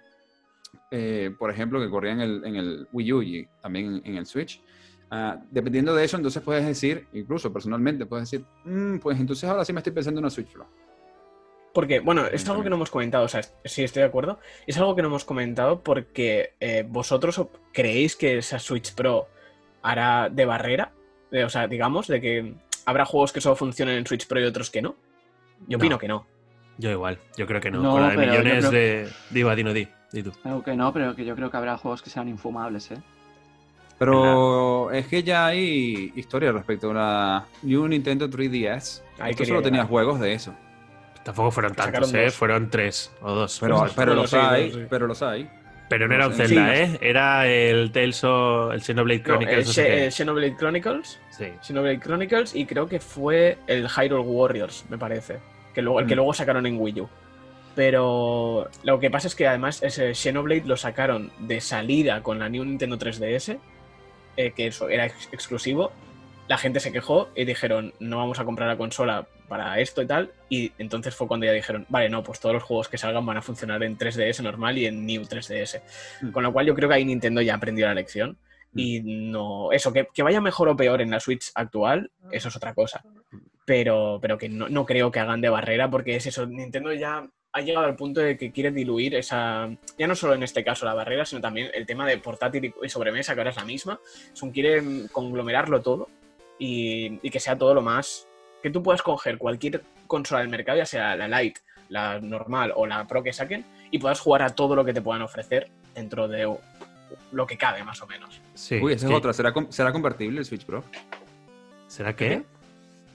[0.91, 4.17] eh, por ejemplo, que corría en el, en el Wii U y también en, en
[4.17, 4.61] el Switch.
[5.11, 9.65] Ah, dependiendo de eso, entonces puedes decir, incluso personalmente, puedes decir, "Mm, pues entonces ahora
[9.65, 10.67] sí me estoy pensando en una Switch Pro.
[11.73, 14.39] Porque, bueno, es algo que no hemos comentado, o sea, sí estoy de acuerdo.
[14.67, 17.41] Es algo que no hemos comentado porque eh, vosotros
[17.73, 19.29] creéis que esa Switch Pro
[19.83, 20.93] hará de barrera,
[21.31, 22.55] Eh, o sea, digamos, de que
[22.87, 24.97] habrá juegos que solo funcionen en Switch Pro y otros que no.
[25.69, 25.77] Yo No.
[25.77, 26.27] opino que no.
[26.79, 27.83] Yo igual, yo creo que no.
[27.83, 29.09] No, Con la de millones creo- de.
[29.31, 29.87] Diva, Dino, di.
[30.11, 30.33] Di tú.
[30.43, 32.97] Creo que no, pero que yo creo que habrá juegos que sean infumables, ¿eh?
[33.99, 39.03] Pero es que ya hay historia respecto a la New Nintendo 3DS.
[39.19, 40.55] Ahí Esto quería solo tenía juegos de eso.
[41.25, 42.25] Tampoco fueron tantos, ¿eh?
[42.25, 42.35] dos.
[42.35, 43.59] Fueron tres o dos.
[43.61, 44.79] Pero, los hay, sí.
[44.89, 45.51] pero los hay.
[45.91, 46.81] Pero no era un Zelda, sí.
[46.83, 46.99] ¿eh?
[47.01, 48.73] Era el Tales of...
[48.73, 49.79] el Xenoblade No, Chronicles.
[49.79, 51.21] el, no el Xenoblade Chronicles.
[51.31, 51.47] Sí.
[51.63, 55.39] Xenoblade Chronicles y creo que fue el Hyrule Warriors, me parece.
[55.75, 56.17] Que luego, el que Mm.
[56.19, 57.09] luego sacaron en Wii U.
[57.75, 62.49] Pero lo que pasa es que además ese Xenoblade lo sacaron de salida con la
[62.49, 63.59] New Nintendo 3DS,
[64.39, 65.91] eh, que eso era ex- exclusivo.
[66.47, 70.07] La gente se quejó y dijeron, no vamos a comprar la consola para esto y
[70.07, 70.31] tal.
[70.49, 73.37] Y entonces fue cuando ya dijeron, vale, no, pues todos los juegos que salgan van
[73.37, 75.83] a funcionar en 3DS normal y en New 3DS.
[76.23, 76.31] Mm.
[76.31, 78.39] Con lo cual yo creo que ahí Nintendo ya aprendió la lección.
[78.75, 82.57] Y no, eso, que, que vaya mejor o peor en la Switch actual, eso es
[82.57, 83.03] otra cosa.
[83.65, 87.27] Pero, pero que no, no creo que hagan de barrera porque es eso, Nintendo ya
[87.53, 90.85] ha llegado al punto de que quiere diluir esa, ya no solo en este caso
[90.85, 94.01] la barrera, sino también el tema de portátil y sobremesa, que ahora es la misma.
[94.33, 96.09] Es un quiere mm, conglomerarlo todo
[96.59, 98.27] y, y que sea todo lo más...
[98.63, 102.87] Que tú puedas coger cualquier consola del mercado, ya sea la Lite, la normal o
[102.87, 106.27] la Pro que saquen, y puedas jugar a todo lo que te puedan ofrecer dentro
[106.27, 106.53] de
[107.33, 108.41] lo que cabe, más o menos.
[108.55, 108.81] Sí.
[108.83, 109.33] Uy, esa es que- otra.
[109.33, 110.83] ¿Será, com- ¿Será convertible el Switch Pro?
[111.87, 112.39] ¿Será que?
[112.39, 112.58] O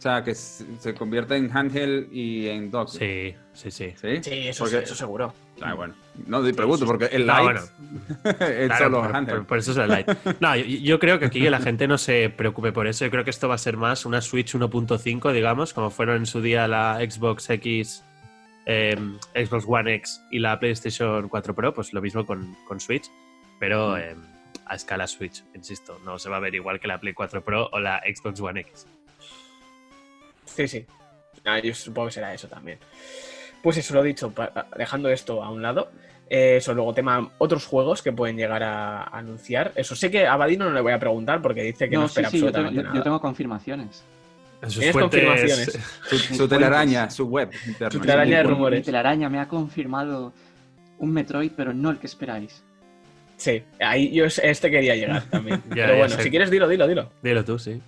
[0.04, 2.90] sea, que se convierte en handheld y en dock.
[2.90, 3.94] Sí, sí, sí.
[3.96, 4.22] ¿Sí?
[4.22, 5.34] Sí, eso, Porque- eso seguro.
[5.62, 5.94] Ah, bueno.
[6.28, 7.62] No, te pregunto, porque el No, bueno.
[8.24, 10.16] es Claro, solo por, por- por eso es la Lite.
[10.40, 13.06] No, yo, yo creo que aquí la gente no se preocupe por eso.
[13.06, 16.26] Yo creo que esto va a ser más una Switch 1.5, digamos, como fueron en
[16.26, 18.04] su día la Xbox X,
[18.66, 18.96] eh,
[19.36, 23.10] Xbox One X y la PlayStation 4 Pro, pues lo mismo con, con Switch,
[23.60, 24.16] pero eh,
[24.66, 26.00] a escala Switch, insisto.
[26.04, 28.60] No se va a ver igual que la Play 4 Pro o la Xbox One
[28.62, 28.88] X.
[30.56, 30.86] Sí, sí.
[31.46, 32.78] Ah, yo supongo que será eso también.
[33.62, 35.90] Pues eso lo he dicho, pa- dejando esto a un lado.
[36.30, 39.72] eh, Eso, luego tema otros juegos que pueden llegar a, anunciar.
[39.76, 42.08] Eso sé que a Badino no le voy a preguntar porque dice que no, No,
[42.08, 43.04] sí, espera sí, yo tengo, absolutamente yo- yo nada.
[43.04, 44.04] tengo confirmaciones.
[44.62, 45.80] En sus Tienes fuentes- confirmaciones.
[46.10, 47.92] Su, su telaraña, su web interna.
[47.92, 48.80] Su telaraña de rumores.
[48.80, 50.32] Mi telaraña me ha confirmado
[51.00, 52.64] un Metroid, pero no el que esperáis.
[53.36, 55.62] Sí, ahí yo es- este quería llegar también.
[55.70, 56.24] Ya, Pero bueno, sé.
[56.24, 57.12] si quieres dilo, dilo, dilo.
[57.22, 57.82] Dilo tú, sí.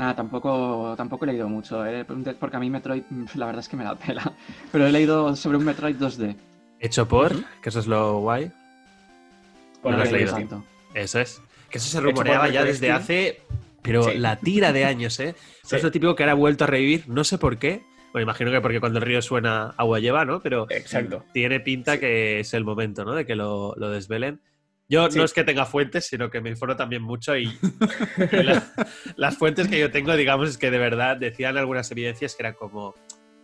[0.00, 2.04] Ah, tampoco, tampoco he leído mucho, ¿eh?
[2.38, 3.02] porque a mí Metroid,
[3.34, 4.32] la verdad es que me da pela.
[4.72, 6.36] Pero he leído sobre un Metroid 2D.
[6.80, 8.50] Hecho por, que eso es lo guay.
[9.82, 10.32] Por No lo has leído.
[10.34, 10.64] tanto.
[10.94, 11.42] Eso es.
[11.70, 12.96] Que eso se rumoreaba ya desde Steam.
[12.96, 13.40] hace.
[13.82, 14.18] Pero Sí.
[14.18, 15.34] la tira de años, ¿eh?
[15.64, 15.76] Sí.
[15.76, 17.82] Es lo típico que ahora ha vuelto a revivir, no sé por qué.
[18.12, 20.40] Bueno, imagino que porque cuando el río suena, agua lleva, ¿no?
[20.40, 21.24] Pero Exacto.
[21.34, 23.14] tiene pinta que es el momento, ¿no?
[23.14, 24.40] De que lo, lo desvelen.
[24.88, 25.18] Yo Sí.
[25.18, 27.44] no es que tenga fuentes, sino que me informo también mucho y,
[28.32, 28.66] y la-
[29.16, 32.54] las fuentes que yo tengo, digamos, es que de verdad decían algunas evidencias que eran
[32.54, 32.94] como,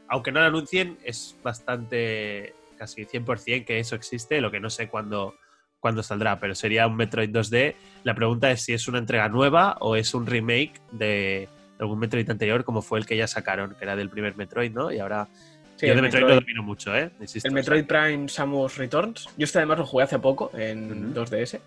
[0.09, 4.89] aunque no lo anuncien, es bastante, casi 100% que eso existe, lo que no sé
[4.89, 5.35] cuándo,
[5.81, 7.75] cuándo saldrá, pero sería un Metroid 2D.
[8.05, 12.31] La pregunta es si es una entrega nueva o es un remake de algún Metroid
[12.31, 14.91] anterior, como fue el que ya sacaron, que era del primer Metroid, ¿no?
[14.91, 15.29] Y ahora...
[15.77, 17.11] Sí, yo el de Metroid, Metroid- no domino mucho, ¿eh?
[17.21, 19.29] Insisto, El o sea, Metroid Prime Samus Returns.
[19.37, 21.21] Yo este además lo jugué hace poco en Ujú.
[21.25, 21.61] 2DS.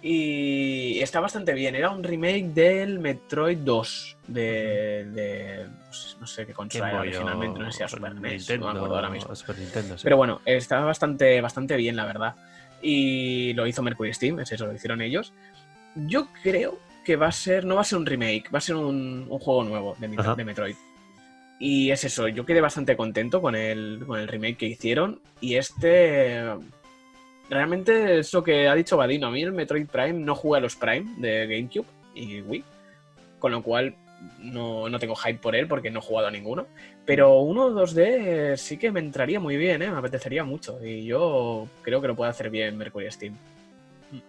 [0.00, 1.74] Y está bastante bien.
[1.74, 4.16] Era un remake del Metroid 2.
[4.28, 5.06] De.
[5.12, 7.58] de, pues, no sé qué consola era originalmente.
[7.58, 8.32] No sé si era Super NES.
[8.32, 9.34] Nintendo, no me acuerdo ahora mismo.
[9.34, 10.04] Super Nintendo, sí.
[10.04, 12.34] Pero bueno, está bastante, bastante bien, la verdad.
[12.80, 15.32] Y lo hizo Mercury Steam, es eso, lo hicieron ellos.
[15.96, 17.64] Yo creo que va a ser.
[17.64, 20.76] No va a ser un remake, va a ser un, un juego nuevo de Metroid.
[21.58, 25.20] Y es eso, yo quedé bastante contento con el, con el remake que hicieron.
[25.40, 26.44] Y este.
[27.50, 29.28] Realmente es lo que ha dicho Vadino.
[29.28, 32.64] A mí el Metroid Prime no juega a los Prime de GameCube y Wii.
[33.38, 33.94] Con lo cual
[34.38, 36.66] no, no tengo hype por él porque no he jugado a ninguno.
[37.06, 39.90] Pero uno 2D sí que me entraría muy bien, ¿eh?
[39.90, 40.78] me apetecería mucho.
[40.84, 43.34] Y yo creo que lo puede hacer bien Mercury Steam.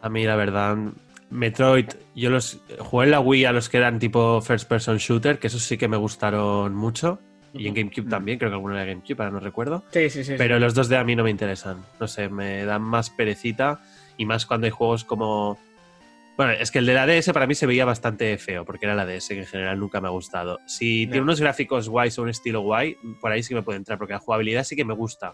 [0.02, 0.78] A mí, la verdad,
[1.30, 5.38] Metroid, yo los jugué en la Wii a los que eran tipo first person shooter,
[5.40, 7.20] que esos sí que me gustaron mucho.
[7.54, 9.84] Y en GameCube también, creo que alguno era GameCube, ahora no recuerdo.
[9.92, 10.36] Sí, sí, sí.
[10.38, 10.62] Pero sí.
[10.62, 11.84] los dos de a mí no me interesan.
[12.00, 13.80] No sé, me dan más perecita.
[14.18, 15.58] Y más cuando hay juegos como.
[16.38, 18.96] Bueno, es que el de la DS para mí se veía bastante feo, porque era
[18.96, 20.60] la DS, que en general nunca me ha gustado.
[20.68, 21.12] Si No.
[21.12, 23.98] tiene unos gráficos guays o un estilo guay, por ahí sí que me puede entrar,
[23.98, 25.34] porque la jugabilidad sí que me gusta.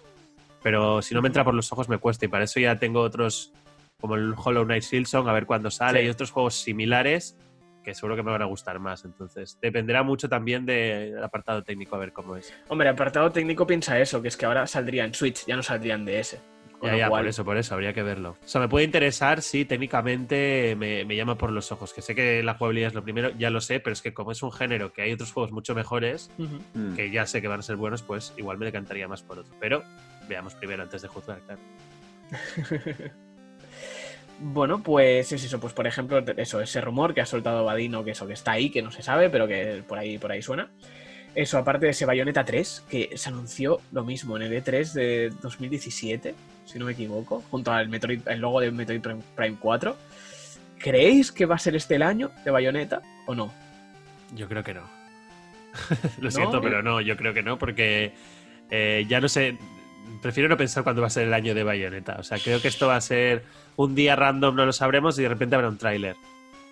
[0.63, 3.01] Pero si no me entra por los ojos me cuesta, y para eso ya tengo
[3.01, 3.53] otros,
[3.99, 6.07] como el Hollow Knight Silksong, a ver cuándo sale, Sí.
[6.07, 7.37] y otros juegos similares
[7.83, 9.05] que seguro que me van a gustar más.
[9.05, 12.51] Entonces, dependerá mucho también del apartado técnico, a ver cómo es.
[12.67, 15.93] Hombre, apartado técnico piensa eso, que es que ahora saldría en Switch, ya no saldría
[15.93, 16.39] en DS.
[16.79, 18.31] Con Ya, ya, por eso, por eso, habría que verlo.
[18.43, 22.15] O sea, me puede interesar si técnicamente me, me llama por los ojos, que sé
[22.15, 24.51] que la jugabilidad es lo primero, ya lo sé, pero es que como es un
[24.51, 26.31] género que hay otros juegos mucho mejores.
[26.39, 26.95] Mm.
[26.95, 29.53] que ya sé que van a ser buenos, pues igual me decantaría más por otro.
[29.59, 29.83] Pero
[30.27, 31.61] veamos primero antes de juzgar, claro.
[34.39, 38.11] Bueno, pues es eso, pues por ejemplo, eso, ese rumor que ha soltado Vadino, que
[38.11, 40.69] eso, que está ahí, que no se sabe, pero que por ahí, por ahí suena.
[41.35, 45.29] Eso, aparte de ese Bayonetta 3, que se anunció lo mismo en el E3 de
[45.41, 49.95] 2017, si no me equivoco, junto al Metroid, el logo de Metroid Prime- Prime 4.
[50.79, 53.53] ¿Creéis que va a ser este el año de Bayonetta o no?
[54.35, 54.81] Yo creo que no.
[56.19, 56.31] lo ¿No?
[56.31, 58.13] siento, pero no, yo creo que no, porque
[58.69, 59.57] eh, ya no sé.
[60.21, 62.17] Prefiero no pensar cuándo va a ser el año de Bayonetta.
[62.19, 63.43] O sea, creo que esto va a ser
[63.75, 66.15] un día random, no lo sabremos, y de repente habrá un tráiler.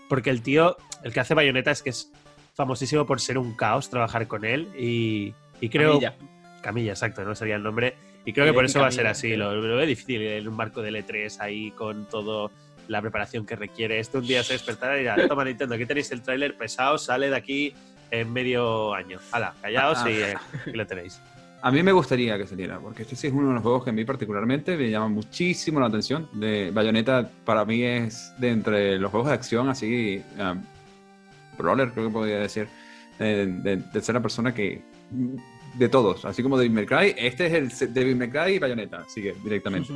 [0.10, 2.12] Porque el tío, el que hace Bayonetta es que es
[2.56, 4.70] famosísimo por ser un caos trabajar con él.
[4.78, 5.94] Y, y creo.
[5.94, 6.16] Camilla.
[6.62, 7.96] Camilla, exacto, no sería el nombre.
[8.26, 9.32] Y creo que por eso va a ser así.
[9.32, 9.36] sí.
[9.36, 12.52] Lo, lo veo difícil en un marco del E3 ahí con todo
[12.88, 14.00] la preparación que requiere.
[14.00, 17.30] Este un día se despertará y dirá, toma Nintendo, aquí tenéis el tráiler pesado, sale
[17.30, 17.74] de aquí
[18.12, 19.20] en medio año.
[19.32, 21.22] Hala, callaos y, eh, aquí lo tenéis.
[21.66, 23.90] A mí me gustaría que saliera, porque este sí es uno de los juegos que
[23.90, 26.28] a mí particularmente me llama muchísimo la atención.
[26.34, 30.62] De Bayonetta para mí es de entre los juegos de acción así, um,
[31.58, 32.68] brawler creo que podría decir,
[33.18, 34.82] de, de, de ser la persona que
[35.76, 39.06] de todos, así como Devil May Cry, este es el Devil May Cry y Bayonetta,
[39.08, 39.92] sigue directamente.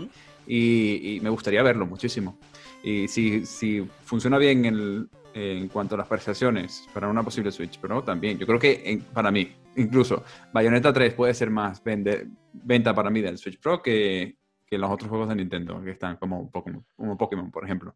[0.48, 2.38] Y, y me gustaría verlo muchísimo.
[2.82, 7.80] Y si, si funciona bien el- en cuanto a las prestaciones para una posible Switch,
[7.80, 12.94] pero también, yo creo que para mí, incluso Bayonetta 3 puede ser más vende- venta
[12.96, 16.50] para mí del Switch Pro que, que los otros juegos de Nintendo que están como
[16.50, 17.96] Pokémon, como Pokémon por ejemplo.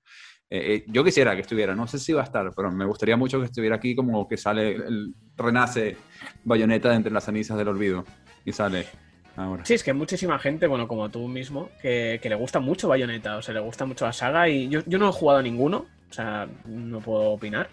[0.50, 3.16] Eh, eh, yo quisiera que estuviera, no sé si va a estar, pero me gustaría
[3.18, 4.78] mucho que estuviera aquí como que sale,
[5.38, 5.96] renace
[6.44, 8.04] Bayonetta de entre las cenizas del olvido
[8.46, 8.86] y sale
[9.36, 9.64] ahora.
[9.66, 13.38] Sí, es que muchísima gente, bueno, como tú mismo, que, que le gusta mucho Bayonetta,
[13.38, 15.86] o sea, le gusta mucho la saga y yo, yo no he jugado a ninguno,
[16.12, 17.70] o sea, no puedo opinar,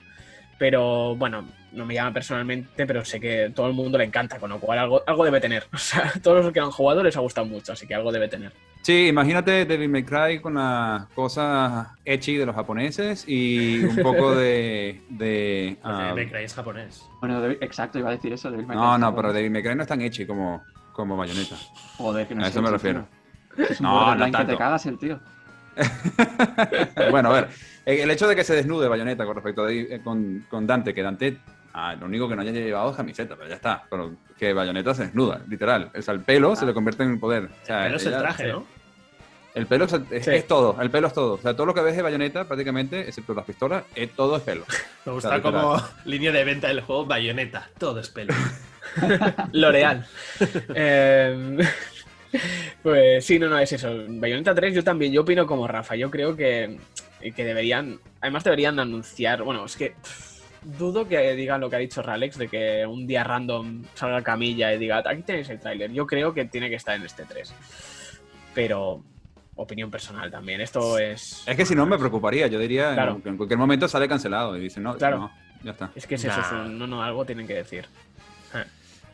[0.58, 4.48] pero bueno, no me llama personalmente, pero sé que todo el mundo le encanta, con
[4.50, 7.20] lo cual algo, algo debe tener, o sea, todos los que han jugado les ha
[7.20, 8.52] gustado mucho, así que algo debe tener.
[8.82, 14.34] Sí, imagínate Devil May Cry con las cosas ecchi de los japoneses y un poco
[14.34, 15.02] de...
[15.10, 17.04] de ah, Devil May Cry es japonés.
[17.20, 18.50] Bueno, exacto, iba a decir eso.
[18.50, 19.22] Devil May Cry no, es no, japonés.
[19.22, 21.56] pero Devil May Cry no es tan ecchi como, como Bayonetta.
[21.98, 23.06] Joder, que no A es eso me refiero.
[23.56, 23.64] tío.
[23.68, 24.56] Es un No, no que te tanto.
[24.56, 25.20] cagas el tío.
[27.10, 27.48] bueno, a ver,
[27.86, 31.02] el hecho de que se desnude Bayonetta con respecto a eh, con, con Dante, que
[31.02, 31.38] Dante,
[31.72, 33.84] ah, lo único que no haya llevado es camiseta, pero ya está.
[33.88, 35.90] Pero que Bayonetta se desnuda, literal.
[35.96, 37.44] O sea, el pelo se le convierte en poder.
[37.44, 38.48] O sea, Pero es el traje.
[38.52, 38.66] ¿no?
[39.54, 40.30] El pelo es, es- Sí.
[40.32, 41.34] es todo, el pelo es todo.
[41.34, 44.42] O sea, todo lo que ves de Bayonetta, prácticamente, excepto las pistolas, es, todo es
[44.42, 44.64] pelo.
[45.06, 47.68] Me gusta como línea de venta del juego Bayonetta.
[47.78, 48.34] Todo es pelo.
[49.52, 50.06] L'Oreal.
[50.74, 51.58] Eh,
[52.82, 53.90] pues sí, no, no, es eso.
[54.08, 56.78] Bayonetta 3 yo también, yo opino como Rafa, yo creo que,
[57.34, 60.38] que deberían, además deberían anunciar, bueno, es que pff,
[60.78, 64.72] dudo que digan lo que ha dicho Ralex, de que un día random salga Camilla
[64.72, 65.92] y diga, aquí tenéis el tráiler.
[65.92, 67.54] Yo creo que tiene que estar en este 3.
[68.54, 69.02] Pero,
[69.56, 71.42] opinión personal también, esto es...
[71.46, 73.20] Es que si no me preocuparía, yo diría Claro.
[73.22, 75.18] que en cualquier momento sale cancelado y dicen, no, Claro.
[75.18, 75.90] no, ya está.
[75.94, 76.62] Es que es eso, es Nah.
[76.66, 77.86] un- no, no, algo tienen que decir.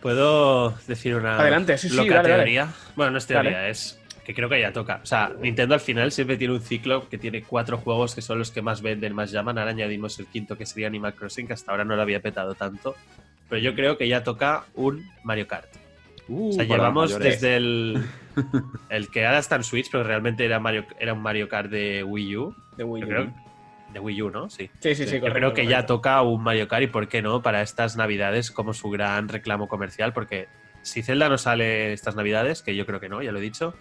[0.05, 2.43] ¿Puedo decir una Adelante, sí, sí, loca dale, dale.
[2.43, 2.69] teoría?
[2.95, 3.71] Bueno, no es teoría, Dale.
[3.71, 5.01] es que creo que ya toca.
[5.03, 8.39] O sea, Nintendo al final siempre tiene un ciclo que tiene cuatro juegos que son
[8.39, 9.57] los que más venden, más llaman.
[9.57, 12.55] Ahora añadimos el quinto que sería Animal Crossing, que hasta ahora no lo había petado
[12.55, 12.95] tanto.
[13.49, 15.69] Pero yo creo que ya toca un Mario Kart.
[16.29, 18.05] Uh, O sea, llevamos desde el,
[18.91, 22.05] el que ahora está en Switch, pero realmente era, Mario, era un Mario Kart de
[22.05, 22.55] Wii U.
[22.77, 23.07] De Wii U.
[23.09, 23.35] creo,
[23.95, 24.51] de Wii U, ¿no?
[24.51, 24.71] Sí.
[24.81, 27.41] Sí, sí, sí, correcto, creo que ya toca un Mario Kart y por qué no
[27.41, 30.49] para estas navidades como su gran reclamo comercial, porque
[30.83, 33.75] si Zelda no sale estas navidades, que yo creo que no, ya lo he dicho,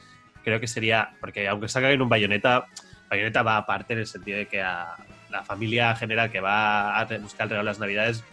[0.43, 2.67] creo que sería, porque aunque salga en un Bayonetta,
[3.10, 4.95] Bayonetta va aparte en el sentido de que a
[5.30, 8.23] la familia general que va a buscar el regalo de las navidades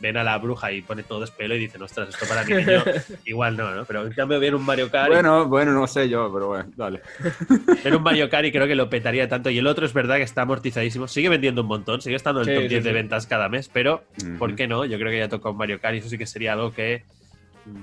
[0.00, 2.82] ven a la bruja y pone todo despelo y dicen, ostras, esto para mi niño
[3.24, 3.84] igual no, ¿no?
[3.84, 6.70] Pero en cambio viene un Mario Kart y- Bueno, bueno, no sé yo, pero bueno,
[6.76, 7.00] dale.
[7.84, 9.50] Era un Mario Kart y creo que lo petaría tanto.
[9.50, 11.08] Y el otro es verdad que está amortizadísimo.
[11.08, 13.68] Sigue vendiendo un montón, sigue estando en el top sí, 10 de ventas cada mes,
[13.72, 14.04] pero.
[14.38, 14.84] ¿por qué no?
[14.84, 17.02] Yo creo que ya toca un Mario Kart y eso sí que sería algo que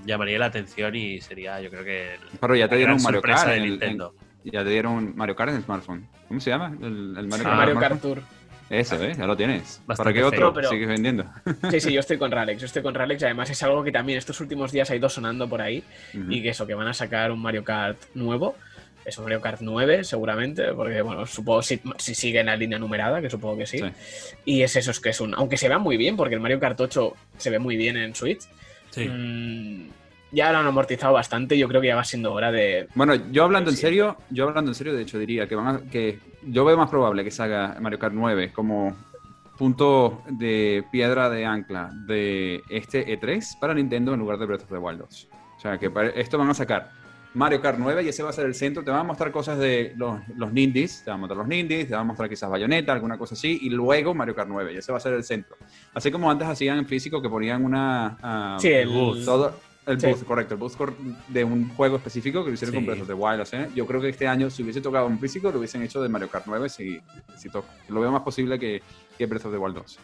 [0.06, 3.44] llamaría la atención y sería, yo creo que Pero ya te dieron un Mario sorpresa
[3.46, 3.52] Kart.
[3.52, 4.14] de en el- Nintendo.
[4.44, 6.08] en- ya te dieron un Mario Kart en el smartphone.
[6.28, 6.76] ¿Cómo se llama?
[6.82, 7.56] El, el Mario Kart.
[7.58, 8.02] Mario Kart.
[8.02, 8.22] Tour.
[8.70, 9.14] Eso, ¿eh?
[9.18, 9.82] Ya lo tienes.
[9.86, 11.26] ¿Para qué otro feo, pero- sigues vendiendo?
[11.72, 13.92] Sí, sí, yo estoy con Ralex, yo estoy con Ralex y además es algo que
[13.92, 15.84] también estos últimos días ha ido sonando por ahí
[16.30, 18.56] y que eso, que van a sacar un Mario Kart nuevo,
[19.06, 22.80] es un Mario Kart 9 seguramente, porque bueno, supongo si, si sigue en la línea
[22.80, 23.86] numerada, que supongo que sí, Sí.
[24.46, 26.60] y es eso, es que es un, aunque se vea muy bien, porque el Mario
[26.60, 28.42] Kart 8 se ve muy bien en Switch,
[28.90, 29.08] Sí.
[29.08, 29.90] mm,
[30.32, 32.88] ya lo han amortizado bastante, yo creo que ya va siendo hora de...
[32.96, 35.80] Bueno, yo hablando en serio, yo hablando en serio, de hecho diría que van a,
[35.90, 38.96] que yo veo más probable que salga Mario Kart 9 como
[39.58, 44.70] punto de piedra de ancla de este E3 para Nintendo en lugar de Breath of
[44.70, 45.28] the Wild 2.
[45.58, 46.92] O sea, que para- esto van a sacar
[47.34, 48.84] Mario Kart 9 y ese va a ser el centro.
[48.84, 51.88] Te van a mostrar cosas de los, los Nindies, te van a mostrar los Nindies,
[51.88, 54.78] te van a mostrar quizás Bayonetta, alguna cosa así, y luego Mario Kart 9 y
[54.78, 55.56] ese va a ser el centro.
[55.94, 58.18] Así como antes hacían en físico que ponían una...
[58.22, 58.90] ah, Sí, el...
[59.26, 59.54] todo
[59.88, 60.08] el Sí.
[60.08, 60.96] booth, correcto, el cor-
[61.28, 62.88] de un juego específico que lo hicieron con Sí.
[62.88, 63.42] Breath of the Wild.
[63.42, 66.02] o sea, yo creo que este año, si hubiese tocado un físico, lo hubiesen hecho
[66.02, 67.00] de Mario Kart 9 si,
[67.38, 67.50] si.
[67.90, 68.82] Lo veo más posible que,
[69.18, 70.00] que Breath of the Wild 2.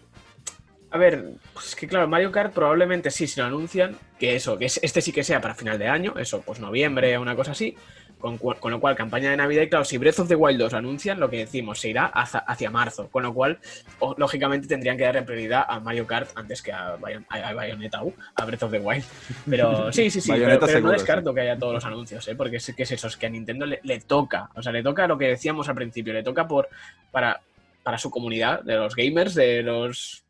[0.93, 4.57] A ver, pues es que claro, Mario Kart probablemente sí, si lo anuncian, que eso,
[4.57, 7.33] que es- este sí que sea para final de año, eso, pues noviembre o una
[7.35, 7.75] cosa así,
[8.21, 10.71] con, con lo cual campaña de Navidad y claro, si Breath of the Wild 2
[10.71, 13.57] lo anuncian, lo que decimos, se irá hacia, hacia marzo, con lo cual,
[13.99, 17.53] o- lógicamente tendrían que darle prioridad a Mario Kart antes que a, Bayon- a- a
[17.53, 19.03] Bayonetta, uh, a Breath of the Wild.
[19.49, 22.35] Pero sí, sí, sí, pero, no descarto que haya todos los anuncios, ¿eh?
[22.35, 24.83] porque es que es eso, es que a Nintendo le, le toca, o sea, le
[24.83, 26.69] toca lo que decíamos al principio, le toca por
[27.11, 27.41] para,
[27.83, 30.20] para su comunidad, de los gamers, de los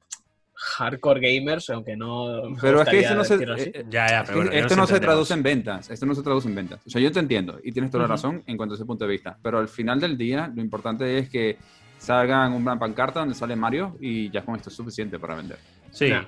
[0.63, 2.41] hardcore gamers, aunque no.
[2.62, 3.71] Pero es que esto no se, así.
[3.74, 5.89] eh, Ya, ya, pero bueno, esto no se traduce en ventas.
[5.89, 6.80] Esto no se traduce en ventas.
[6.86, 9.06] O sea, yo te entiendo y tienes toda la razón en cuanto a ese punto
[9.06, 9.38] de vista.
[9.41, 11.58] Pero al final del día, lo importante es que
[11.97, 15.58] salgan una pancarta donde sale Mario y ya con esto es suficiente para vender.
[15.91, 16.10] Sí.
[16.10, 16.24] Nah.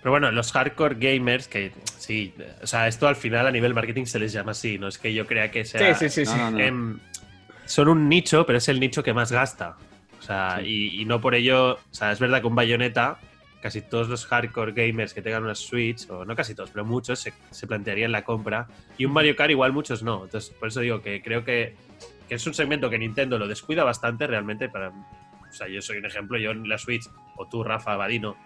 [0.00, 4.04] Pero bueno, los hardcore gamers, que sí, o sea, esto al final a nivel marketing
[4.06, 5.94] se les llama así, no es que yo crea que sea.
[5.94, 6.30] Sí, sí, sí.
[6.30, 6.38] No, sí.
[6.40, 6.58] no, no.
[6.60, 6.98] em,
[7.66, 9.76] son un nicho, pero es el nicho que más gasta.
[10.18, 10.66] O sea, Sí.
[10.96, 11.74] y, y no por ello.
[11.74, 13.18] O sea, es verdad que un bayoneta,
[13.62, 17.20] casi todos los hardcore gamers que tengan una Switch, o no casi todos, pero muchos,
[17.20, 18.66] se, se plantearían la compra.
[18.98, 20.24] Y un Mario Kart, igual muchos no.
[20.24, 21.76] Entonces, por eso digo que creo que,
[22.28, 24.68] que es un segmento que Nintendo lo descuida bastante realmente.
[24.68, 28.36] Para, o sea, yo soy un ejemplo, yo en la Switch, o tú, Rafa, Badino,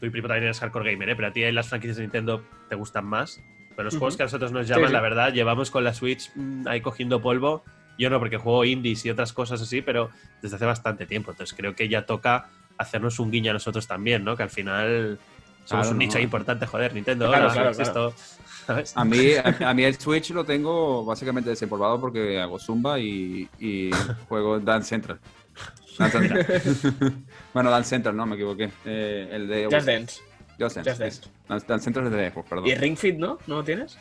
[0.00, 1.16] tú y Primo también eres hardcore gamer, ¿eh?
[1.16, 3.40] pero a ti las franquicias de Nintendo te gustan más.
[3.70, 4.00] Pero los Ujú.
[4.00, 4.92] juegos que a nosotros nos llaman, sí.
[4.92, 7.62] la verdad, llevamos con la Switch mm, ahí cogiendo polvo.
[7.98, 10.10] Yo no, porque juego indies y otras cosas así, pero
[10.42, 11.30] desde hace bastante tiempo.
[11.30, 12.48] Entonces creo que ya toca
[12.80, 14.36] hacernos un guiño a nosotros también, ¿no?
[14.36, 15.18] Que al final
[15.64, 15.98] somos Claro, un no.
[15.98, 17.28] nicho importante, joder, Nintendo.
[17.28, 18.14] Claro, claro, esto,
[18.66, 18.96] ¿sabes?
[18.96, 23.48] A mí, a, a mí el Switch lo tengo básicamente desempolvado porque hago Zumba y,
[23.58, 23.90] y
[24.28, 25.18] juego Dance Central.
[25.98, 27.24] Dance Central.
[27.54, 28.70] bueno, Dance Central, no, me equivoqué.
[28.84, 30.22] Eh, el de Just Dance.
[30.58, 30.90] Just Dance.
[30.90, 31.26] Just.
[31.48, 32.66] Dance, Dance Central es de Xbox, perdón.
[32.66, 33.38] ¿Y Ring Fit, no?
[33.46, 33.98] ¿No lo tienes?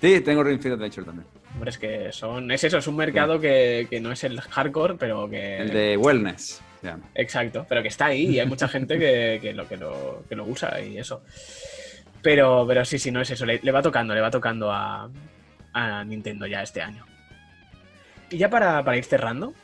[0.00, 1.26] Sí, tengo Ring Fit Adventure también.
[1.54, 2.50] Hombre, es que son.
[2.50, 5.58] Es eso, es un mercado que, que no es el hardcore, pero que.
[5.58, 6.62] El de Wellness.
[7.14, 10.36] Exacto, pero que está ahí y hay mucha gente que, que lo, que, lo, que
[10.36, 11.22] lo usa y eso.
[12.22, 13.46] Pero, pero sí, sí, no es eso.
[13.46, 15.08] Le, va tocando, le va tocando a,
[15.72, 17.04] a Nintendo ya este año.
[18.30, 19.54] Y ya para, para ir cerrando,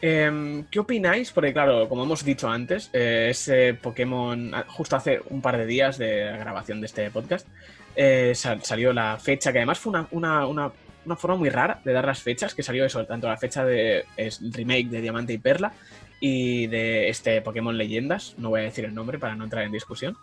[0.00, 1.32] em, ¿qué opináis?
[1.32, 5.66] Porque claro, como hemos dicho antes, eh, ese Pokémon, ah, justo hace un par de
[5.66, 7.46] días de la grabación de este podcast,
[7.94, 10.72] eh, sal- salió la fecha, que además fue una, una, una,
[11.04, 14.04] una forma muy rara de dar las fechas, que salió eso, tanto la fecha de
[14.16, 15.72] es, remake de Diamante y Perla
[16.20, 19.72] y de este Pokémon Leyendas, no voy a decir el nombre para no entrar en
[19.72, 20.16] discusión,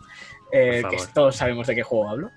[0.52, 2.30] eh, que todos sabemos de qué juego hablo.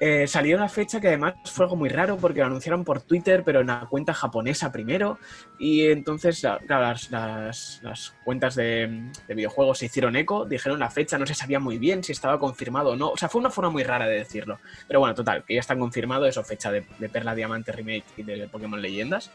[0.00, 3.44] Eh, salió una fecha que además fue algo muy raro porque lo anunciaron por Twitter,
[3.44, 5.18] pero en la cuenta japonesa primero.
[5.56, 10.90] Y entonces, claro, las, las- las cuentas de, de videojuegos se hicieron eco, dijeron la
[10.90, 13.10] fecha, no se sabía muy bien si estaba confirmado o no.
[13.10, 14.58] O sea, fue una forma muy rara de decirlo.
[14.88, 18.24] Pero bueno, total, que ya está confirmado eso, fecha de, de Perla Diamante Remake y
[18.24, 19.30] de Pokémon Leyendas.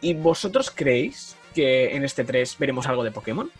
[0.00, 3.50] ¿Y vosotros creéis que en este 3 veremos algo de Pokémon?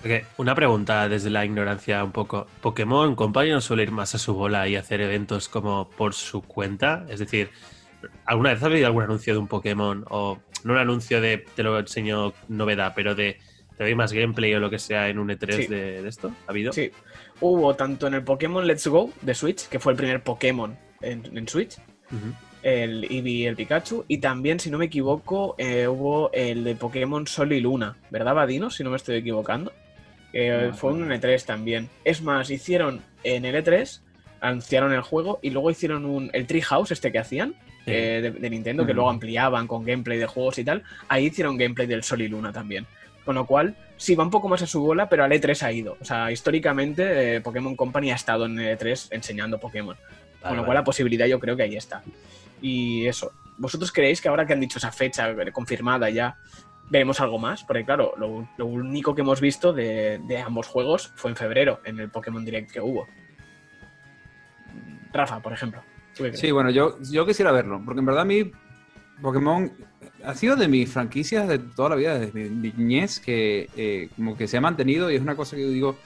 [0.00, 2.46] Porque una pregunta desde la ignorancia un poco.
[2.60, 6.42] ¿Pokémon Company no suele ir más a su bola y hacer eventos como por su
[6.42, 7.06] cuenta?
[7.08, 7.50] Es decir,
[8.26, 10.04] ¿alguna vez ha habido algún anuncio de un Pokémon?
[10.10, 13.38] O no un anuncio de te lo enseño novedad, pero de
[13.76, 15.66] te doy más gameplay o lo que sea en un E3 Sí.
[15.66, 16.30] de, de esto?
[16.46, 16.72] ¿Ha habido?
[16.72, 16.90] Sí,
[17.40, 21.36] hubo tanto en el Pokémon Let's Go de Switch, que fue el primer Pokémon en,
[21.36, 21.76] en Switch.
[22.62, 26.74] El Eevee y el Pikachu, y también, si no me equivoco, eh, hubo el de
[26.74, 28.70] Pokémon Sol y Luna, ¿verdad, Vadino?
[28.70, 29.72] Si no me estoy equivocando.
[30.32, 31.28] No me fue un acuerdo.
[31.28, 31.88] E3 también.
[32.04, 34.00] Es más, hicieron en el E3,
[34.40, 37.54] anunciaron el juego y luego hicieron un, el Treehouse este que hacían.
[37.84, 37.92] Sí.
[37.92, 38.96] eh, de, de Nintendo, que Ujú.
[38.96, 40.82] luego ampliaban con gameplay de juegos y tal.
[41.08, 42.84] Ahí hicieron gameplay del Sol y Luna también.
[43.24, 45.70] Con lo cual, sí, va un poco más a su bola, pero al E3 ha
[45.72, 45.96] ido.
[46.00, 49.94] O sea, históricamente, eh, Pokémon Company ha estado en el E3 enseñando Pokémon.
[49.96, 50.64] Vale, Con lo vale.
[50.66, 52.02] cual la posibilidad yo creo que ahí está.
[52.60, 56.38] Y eso, ¿vosotros creéis que ahora que han dicho esa fecha confirmada ya,
[56.90, 57.64] veremos algo más?
[57.64, 61.80] Porque claro, lo, lo único que hemos visto de, de ambos juegos fue en febrero,
[61.84, 63.06] en el Pokémon Direct que hubo.
[65.12, 65.82] Rafa, por ejemplo.
[66.32, 68.50] Sí, bueno, yo, yo quisiera verlo, porque en verdad a mí
[69.20, 69.70] Pokémon
[70.24, 74.36] ha sido de mis franquicias de toda la vida, desde mi niñez, que eh, como
[74.36, 75.98] que se ha mantenido y es una cosa que yo digo,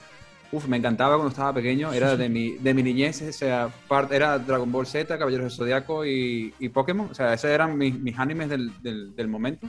[0.51, 3.69] uff, me encantaba cuando estaba pequeño, era de mi, de mi niñez, o sea,
[4.11, 7.97] era Dragon Ball Z, Caballeros del Zodiaco y, y Pokémon, o sea, esos eran mis,
[7.99, 8.71] mis animes del,
[9.15, 9.67] del, momento.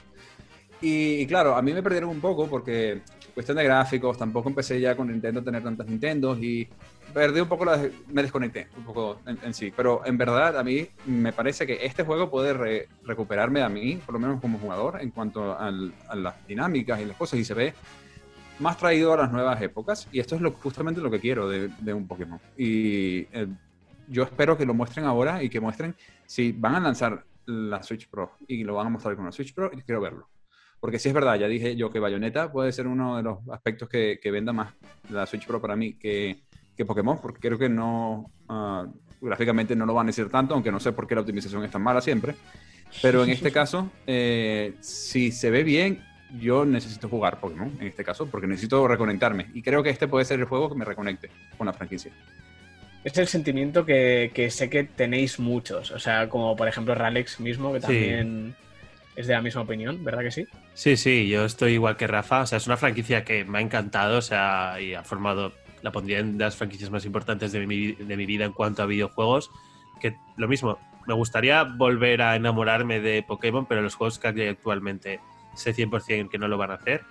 [0.81, 3.03] Y, claro, a mí me perdieron un poco porque
[3.35, 6.69] cuestión de gráficos, tampoco empecé ya con Nintendo a tener tantas Nintendos y
[7.15, 7.65] perdí un poco,
[8.09, 9.73] me desconecté un poco en, sí.
[9.75, 14.01] Pero en verdad a mí me parece que este juego puede re- recuperarme a mí,
[14.05, 17.55] por lo menos como jugador, en cuanto a las dinámicas y las cosas y se
[17.55, 17.75] ve
[18.59, 21.69] más traído a las nuevas épocas y esto es lo, justamente lo que quiero de,
[21.81, 22.41] de un Pokémon.
[22.57, 23.49] Y eh,
[24.09, 25.95] yo espero que lo muestren ahora y que muestren
[26.27, 29.55] si van a lanzar la Switch Pro y lo van a mostrar con la Switch
[29.55, 30.29] Pro, y quiero verlo.
[30.81, 33.89] Porque sí es verdad, ya dije yo que Bayonetta puede ser uno de los aspectos
[33.89, 34.75] que, que venda más
[35.11, 36.43] la Switch Pro para mí que,
[36.77, 38.87] que Pokémon, porque creo que no, ah,
[39.21, 41.71] gráficamente no lo van a decir tanto, aunque no sé por qué la optimización es
[41.71, 42.35] tan mala siempre.
[43.01, 46.05] Pero en este caso, eh, si se ve bien,
[46.41, 49.49] yo necesito jugar Pokémon, en este caso, porque necesito reconectarme.
[49.55, 52.13] Y creo que este puede ser el juego que me reconecte con la franquicia.
[53.05, 55.91] Es el sentimiento que, que sé que tenéis muchos.
[55.91, 57.87] O sea, como por ejemplo Ralex mismo, que Sí.
[57.87, 58.55] también
[59.17, 60.47] es de la misma opinión, ¿verdad que sí?
[60.75, 62.43] Sí, sí, yo estoy igual que Rafa.
[62.43, 65.53] O sea, es una franquicia que me ha encantado, o sea, y ha formado
[65.83, 68.87] la pondría en las franquicias más importantes de mi, de mi vida en cuanto a
[68.87, 69.51] videojuegos.
[70.01, 70.79] Que lo mismo,
[71.09, 75.19] me gustaría volver a enamorarme de Pokémon, pero los juegos que hay actualmente
[75.55, 77.03] sé 100% que no lo van a hacer.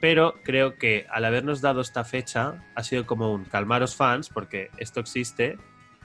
[0.00, 4.70] Pero creo que al habernos dado esta fecha ha sido como un calmaros fans, porque
[4.76, 5.56] esto existe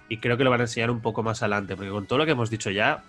[0.08, 2.26] y creo que lo van a enseñar un poco más adelante, porque con todo lo
[2.26, 3.04] que hemos dicho ya,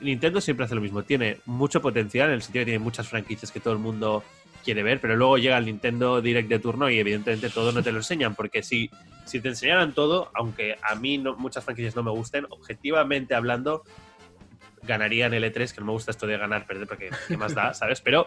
[0.00, 3.50] Nintendo siempre hace lo mismo, tiene mucho potencial en el sentido que tiene muchas franquicias
[3.50, 4.22] que todo el mundo
[4.64, 7.92] quiere ver, pero luego llega el Nintendo Direct de turno y evidentemente todo no te
[7.92, 8.90] lo enseñan, porque si,
[9.24, 13.82] si te enseñaran todo, aunque a mí no, muchas franquicias no me gusten, objetivamente hablando,
[14.82, 17.74] ganaría en L3, que no me gusta esto de ganar, perder, porque qué más da,
[17.74, 18.00] ¿sabes?
[18.00, 18.26] Pero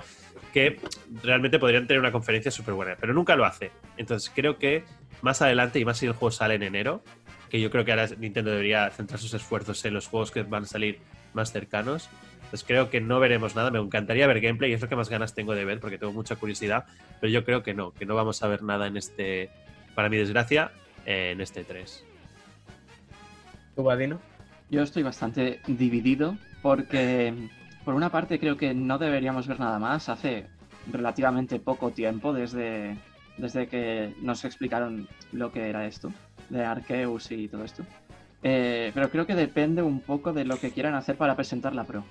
[0.53, 0.79] que
[1.23, 3.71] realmente podrían tener una conferencia súper buena, pero nunca lo hace.
[3.97, 4.83] Entonces creo que
[5.21, 7.03] más adelante, y más si el juego sale en enero,
[7.49, 10.63] que yo creo que ahora Nintendo debería centrar sus esfuerzos en los juegos que van
[10.63, 10.99] a salir
[11.33, 12.09] más cercanos.
[12.49, 13.71] Pues creo que no veremos nada.
[13.71, 16.13] Me encantaría ver gameplay y es lo que más ganas tengo de ver porque tengo
[16.13, 16.85] mucha curiosidad.
[17.19, 19.49] Pero yo creo que no, que no vamos a ver nada en este,
[19.95, 20.71] para mi desgracia,
[21.05, 22.05] en este 3.
[23.75, 24.19] ¿Tú, Badino?
[24.71, 27.49] Yo estoy bastante dividido porque,
[27.83, 30.07] por una parte, creo que no deberíamos ver nada más.
[30.07, 30.47] Hace
[30.89, 32.97] relativamente poco tiempo desde,
[33.37, 36.13] desde que nos explicaron lo que era esto,
[36.49, 37.83] de Arceus y todo esto.
[38.43, 41.83] Eh, pero creo que depende un poco de lo que quieran hacer para presentar la
[41.83, 42.05] Pro.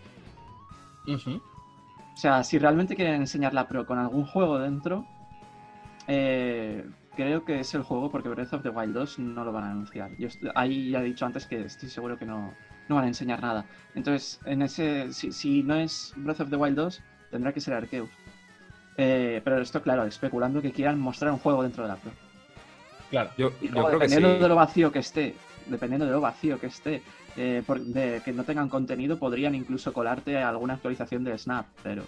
[1.09, 5.07] O sea, si realmente quieren enseñar la Pro con algún juego dentro,
[6.07, 6.85] eh,
[7.21, 9.71] creo que es el juego porque Breath of the Wild 2 no lo van a
[9.73, 10.11] anunciar.
[10.19, 12.55] Yo ahí ya he dicho antes que estoy seguro que no,
[12.89, 13.65] no van a enseñar nada.
[13.95, 17.01] Entonces, en ese, si, si no es Breath of the Wild 2,
[17.31, 18.09] tendrá que ser Arceus.
[18.97, 22.11] Eh, pero esto, claro, especulando que quieran mostrar un juego dentro de la Pro.
[23.11, 23.31] Claro.
[23.37, 24.15] Yo, Y yo luego, creo que sí.
[24.15, 25.35] dependiendo de lo vacío que esté,
[25.67, 27.03] dependiendo de lo vacío que esté,
[27.37, 32.03] eh, por- de que no tengan contenido, podrían incluso colarte alguna actualización de Snap, pero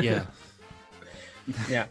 [0.00, 0.26] Yeah.
[1.70, 1.88] Ya.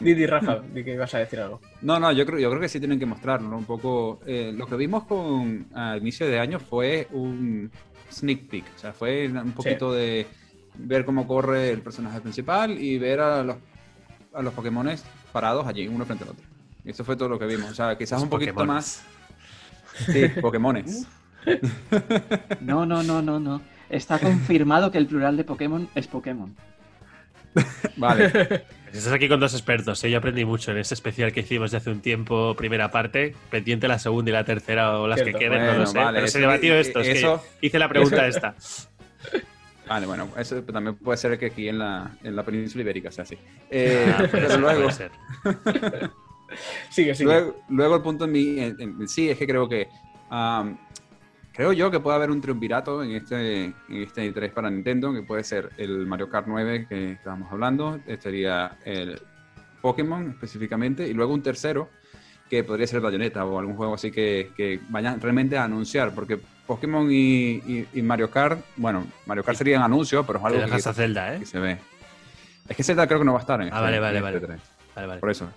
[0.00, 1.60] Didi, Rafa, di que ibas a decir algo.
[1.82, 3.58] No, no, yo creo, yo creo que sí tienen que mostrarlo, ¿no?
[3.58, 4.20] Un poco.
[4.26, 7.70] eh, lo que vimos con a inicio de año fue un
[8.12, 8.64] sneak peek.
[8.76, 10.26] O sea, fue un poquito de
[10.76, 13.56] ver cómo corre el personaje principal y ver a los,
[14.32, 16.44] a los Pokémones parados allí, uno frente al otro.
[16.84, 17.70] Y eso fue todo lo que vimos.
[17.70, 19.02] O sea, quizás Los un poquito Pokémones.
[19.96, 20.12] más.
[20.12, 21.06] Sí, Pokémones.
[22.60, 23.60] no, no, no, no, no.
[23.90, 26.54] Está confirmado que el plural de Pokémon es Pokémon.
[27.96, 28.64] Vale.
[28.92, 30.10] Estás aquí con dos expertos, ¿eh?
[30.10, 33.86] yo aprendí mucho en ese especial que hicimos de hace un tiempo, primera parte, pendiente
[33.88, 35.38] la segunda y la tercera o las Cierto.
[35.38, 38.26] que queden, no lo sé, vale, pero se debatió esto, es que hice la pregunta
[38.26, 38.54] eso- esta.
[39.88, 43.24] Vale, bueno, eso también puede ser que aquí en la, en la península ibérica sea
[43.24, 43.38] así.
[43.70, 45.10] Eh, Ah, puede pero ser, luego, puede ser.
[46.90, 47.24] Sigue, sigue.
[47.30, 49.88] Luego, luego el punto en mí, en- en- sí, es que creo que
[50.30, 50.76] am,
[51.58, 55.22] creo yo que puede haber un triunvirato en este, en este interés para Nintendo, que
[55.22, 59.20] puede ser el Mario Kart 9 que estábamos hablando, este sería el
[59.82, 61.88] Pokémon específicamente, y luego un tercero
[62.48, 66.38] que podría ser Bayonetta o algún juego así que, que vayan realmente a anunciar, porque
[66.64, 70.88] Pokémon y, y- y Mario Kart, bueno, Mario Kart serían anuncios, pero es algo que,
[70.88, 71.40] a Zelda, ¿eh?
[71.40, 71.76] que se ve.
[72.68, 74.24] Es que Zelda creo que no va a estar en Ah, este, vale, vale, en
[74.26, 74.58] este vale.
[74.58, 74.60] 3.
[74.94, 75.20] Vale, vale.
[75.20, 75.50] Por eso.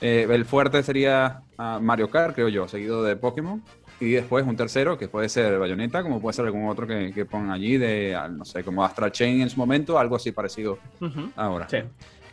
[0.00, 3.62] Eh, el fuerte sería ah, Mario Kart, creo yo, seguido de Pokémon.
[4.00, 7.26] Y después un tercero, que puede ser Bayonetta, como puede ser algún otro que, que
[7.26, 11.30] pongan allí, de, no sé, como Astral Chain en su momento, algo así parecido Ujú.
[11.36, 11.68] ahora.
[11.68, 11.78] Sí.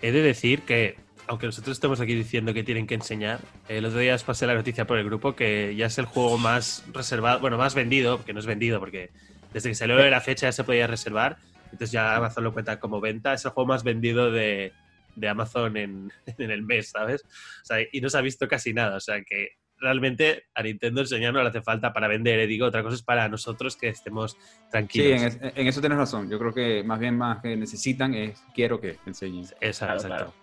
[0.01, 0.95] He de decir que,
[1.27, 4.53] aunque nosotros estemos aquí diciendo que tienen que enseñar, el otro día os pasé la
[4.53, 8.31] noticia por el grupo que ya es el juego más reservado, bueno, más vendido, que
[8.31, 9.09] no es vendido, porque
[9.53, 12.79] desde que salió de la fecha ya se podía reservar, entonces ya Amazon lo cuenta
[12.79, 14.71] como venta, es el juego más vendido de,
[15.15, 17.23] de Amazon en, en el mes, ¿sabes?
[17.25, 19.49] O sea, y no se ha visto casi nada, o sea que
[19.79, 23.03] realmente a Nintendo enseñar no le hace falta para vender, eh, digo, otra cosa es
[23.03, 24.37] para nosotros que estemos Sí,
[24.71, 25.21] tranquilos.
[25.21, 26.29] en, es- en eso tienes razón.
[26.29, 29.45] Yo creo que más bien más que necesitan es quiero que enseñen.
[29.61, 30.33] Esa, Claro, exacto.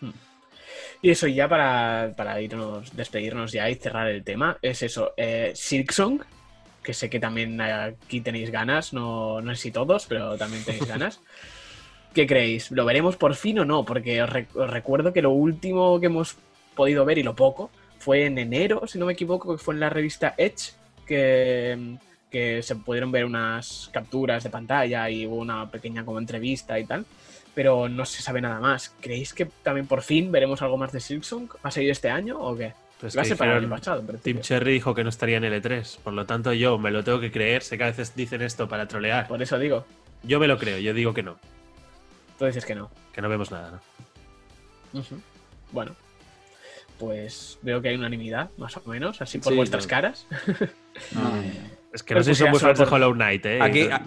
[0.00, 0.14] claro.
[1.02, 5.52] Y eso ya para, para irnos, despedirnos ya y cerrar el tema, es eso, eh,
[5.54, 6.20] Silksong,
[6.82, 10.86] que sé que también aquí tenéis ganas, no, no sé si todos, pero también tenéis
[10.88, 11.20] ganas.
[12.14, 12.70] ¿Qué creéis?
[12.70, 13.84] ¿Lo veremos por fin o no?
[13.84, 16.36] Porque os, rec- os recuerdo que lo último que hemos
[16.74, 17.70] podido ver, y lo poco,
[18.06, 21.96] fue en enero, si no me equivoco, que fue en la revista Edge, que,
[22.30, 26.84] que se pudieron ver unas capturas de pantalla y hubo una pequeña como entrevista y
[26.84, 27.04] tal
[27.52, 28.94] pero no se sabe nada más.
[29.00, 31.48] ¿Creéis que también por fin veremos algo más de Silksong?
[31.64, 32.74] ¿Va a salir este año o qué?
[33.00, 34.40] Pues Va a ser para el pasado, Tim.
[34.40, 37.32] Cherry dijo que no estaría en L3, por lo tanto yo me lo tengo que
[37.32, 39.26] creer, sé que a veces dicen esto para trolear.
[39.26, 39.86] Por eso digo.
[40.22, 41.38] Yo me lo creo, yo digo que no,
[42.38, 42.90] Tú dices que no.
[43.14, 43.80] que no vemos nada.
[44.92, 45.02] ¿no?
[45.72, 45.96] Bueno,
[46.98, 49.90] pues veo que hay unanimidad, más o menos, así por Sí, vuestras no.
[49.90, 50.26] caras.
[51.12, 51.30] No.
[51.92, 53.58] Es que no sé si son muy fans de Hollow Knight, ¿eh?
[53.60, 54.02] Aquí, a-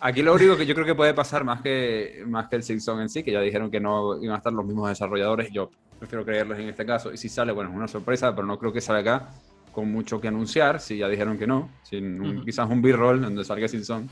[0.00, 3.00] aquí lo único que yo creo que puede pasar más que, más que el Silksong
[3.00, 6.24] en sí, que ya dijeron que no iban a estar los mismos desarrolladores, yo prefiero
[6.26, 7.10] creerles en este caso.
[7.12, 9.28] Y si sale, bueno, es una sorpresa, pero no creo que salga acá
[9.72, 12.44] con mucho que anunciar, si ya dijeron que no, sin un- Ujú.
[12.46, 14.08] quizás un B-roll donde salga Silson.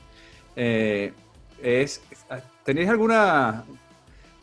[0.56, 1.12] Eh,
[1.62, 2.02] es,
[2.64, 3.64] ¿Tenéis alguna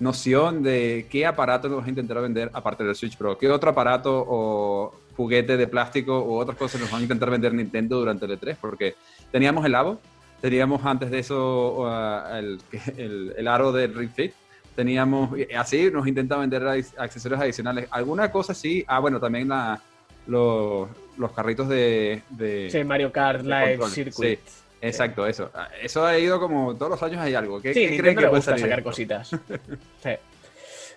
[0.02, 3.38] noción de qué aparato nos vas a intentar vender aparte del Switch Pro?
[3.38, 7.54] ¿Qué otro aparato o juguete de plástico o otras cosas nos van a intentar vender
[7.54, 8.58] Nintendo durante el E3?
[8.60, 8.96] Porque
[9.32, 10.02] teníamos el Avo,
[10.42, 12.60] teníamos antes de eso uh, el,
[12.98, 14.34] el, el aro del Ring Fit,
[14.76, 16.66] teníamos, así nos intenta vender
[16.98, 17.88] accesorios adicionales.
[17.92, 18.84] ¿Alguna cosa sí?
[18.88, 19.80] Ah, bueno, también la,
[20.26, 22.24] los, los carritos de...
[22.32, 24.40] de Sí, Mario Kart Live Circuit.
[24.82, 25.52] Exacto, eso.
[25.54, 27.62] Ah, Eso ha ido como todos los años hay algo.
[27.62, 29.30] ¿Qué, Sí, qué creen le que puede gusta sacar cositas.
[29.30, 30.10] Sí.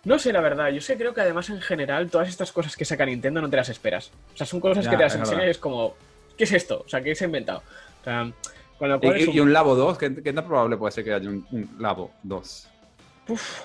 [0.05, 0.69] No sé, la verdad.
[0.71, 3.57] Yo sé, creo que además en general todas estas cosas que saca Nintendo no te
[3.57, 4.11] las esperas.
[4.35, 5.95] O sea, son cosas Ya, que te las enseñan y es como,
[6.37, 6.83] ¿qué es esto?
[6.85, 7.63] O sea, ¿qué se ha inventado?
[8.01, 8.31] O sea,
[8.79, 11.05] con lo cual Y, un- y un Labo 2, ¿qué, qué tan probable puede ser
[11.05, 12.69] que haya un, un Labo 2?
[13.29, 13.61] Uf.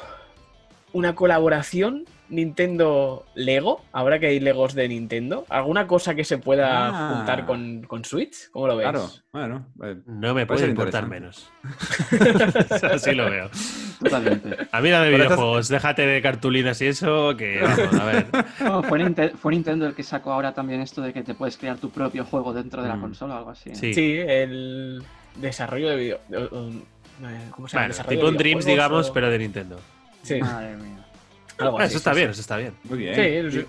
[0.93, 5.45] una colaboración Nintendo-Lego, ahora que hay Legos de Nintendo.
[5.49, 7.15] ¿Alguna cosa que se pueda Ah.
[7.15, 8.49] juntar con, con Switch?
[8.51, 8.83] ¿Cómo lo ves?
[8.89, 9.65] Claro, bueno.
[9.83, 11.49] eh, No me Puede importar menos.
[12.91, 13.49] Así lo veo.
[14.03, 14.57] Totalmente.
[14.71, 18.25] A mí dame estas- videojuegos, déjate de cartulinas y eso, que vamos, a ver.
[18.61, 21.57] No, fue, Ninte- fue Nintendo el que sacó ahora también esto de que te puedes
[21.57, 23.01] crear tu propio juego dentro de la Mm.
[23.01, 23.73] consola o algo así.
[23.75, 23.93] Sí.
[23.93, 25.03] Sí, el
[25.35, 26.19] desarrollo de video.
[26.27, 27.87] de- eh, ¿Cómo se llama?
[27.89, 29.79] Bueno, tipo un Dreams, digamos, o- pero de Nintendo.
[30.21, 31.05] Sí, Madre mía.
[31.59, 32.31] Algo así, eso está sí, bien, sí.
[32.31, 32.73] eso está bien.
[32.83, 33.51] muy bien.
[33.51, 33.65] Sí, sí.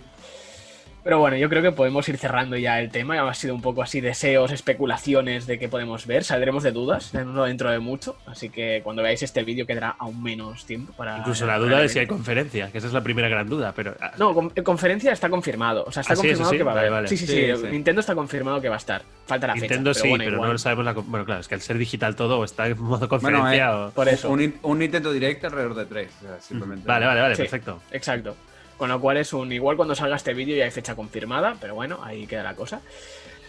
[1.03, 3.15] Pero bueno, yo creo que podemos ir cerrando ya el tema.
[3.17, 6.25] Ya ha sido un poco así deseos, especulaciones de qué podemos ver.
[6.25, 8.17] Saldremos de dudas dentro de mucho.
[8.27, 11.19] Así que cuando veáis este vídeo quedará aún menos tiempo para.
[11.19, 13.95] Incluso la duda de si hay conferencia, que esa es la primera gran duda, pero...
[14.01, 15.85] ah, No, con- conferencia está confirmado.
[15.87, 16.91] O sea, está Ah, sí, confirmado sí, que va a haber.
[16.91, 17.09] vale.
[17.09, 17.67] Sí, sí, Sí, sí, sí.
[17.71, 19.03] Nintendo está confirmado que va a estar.
[19.27, 20.03] Falta la Nintendo fecha.
[20.03, 20.49] sí, bueno, pero igual.
[20.49, 20.93] no lo sabemos la...
[20.93, 23.75] Bueno, claro, es que al ser digital todo o está en modo Bueno, conferencia eh,
[23.75, 23.91] o...
[23.91, 24.31] Por eso.
[24.31, 26.11] Un, un Nintendo Direct alrededor de 3.
[26.41, 26.87] simplemente.
[26.87, 27.43] Vale, vale, vale, Sí.
[27.43, 27.81] perfecto.
[27.91, 28.37] Exacto.
[28.81, 29.53] Con lo cual es un.
[29.53, 32.81] Igual cuando salga este vídeo ya hay fecha confirmada, pero bueno, ahí queda la cosa.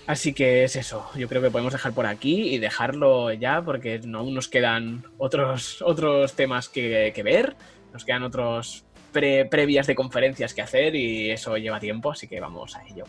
[0.05, 1.09] Así que es eso.
[1.15, 5.05] Yo creo que podemos dejar por aquí y dejarlo ya, porque no- aún nos quedan
[5.17, 7.55] otros, otros temas que, que ver.
[7.93, 12.41] Nos quedan otros pre- previas de conferencias que hacer y eso lleva tiempo, así que
[12.41, 13.05] vamos a ello.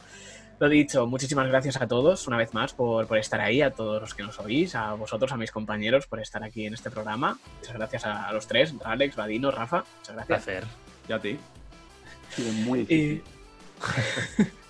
[0.60, 4.00] Lo dicho, muchísimas gracias a todos una vez más por, por estar ahí, a todos
[4.00, 7.36] los que nos oís, a vosotros, a mis compañeros por estar aquí en este programa.
[7.58, 9.82] Muchas gracias a, a los tres, Alex, Vadino, Rafa.
[9.98, 10.44] Muchas gracias.
[10.44, 10.64] Placer.
[11.08, 11.36] Ya a ti.
[12.64, 13.22] Muy difícil.
[14.40, 14.42] Y...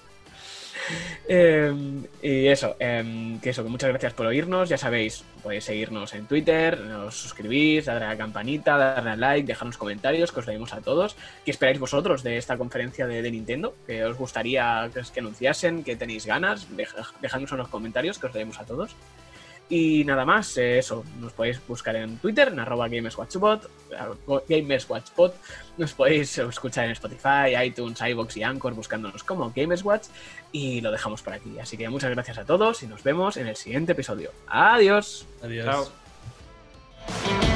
[1.29, 4.69] Em, y eso, em, que eso, que muchas gracias por oírnos.
[4.69, 9.47] Ya sabéis, podéis seguirnos en Twitter, nos suscribís, darle a la campanita, darle a like,
[9.47, 11.17] dejarnos comentarios, que os leemos a todos.
[11.45, 13.75] ¿Qué esperáis vosotros de esta conferencia de, de Nintendo?
[13.87, 15.85] ¿Que os gustaría que, anunciasen?
[15.85, 16.67] ¿Que tenéis ganas?
[16.77, 18.91] Deja- Dejadnos en los comentarios, que os leemos a todos.
[19.75, 25.35] Y nada más, eh, eso, nos podéis buscar en Twitter, en arroba GamesWatchBot, arroba GamesWatchBot,
[25.79, 30.09] nos podéis escuchar en Spotify, iTunes, iVoox y Anchor buscándonos como GamesWatch
[30.53, 31.59] y lo dejamos por aquí.
[31.59, 34.31] Así que muchas gracias a todos y nos vemos en el siguiente episodio.
[34.47, 35.27] Adiós.
[35.43, 35.65] Adiós.
[37.09, 37.52] Chao.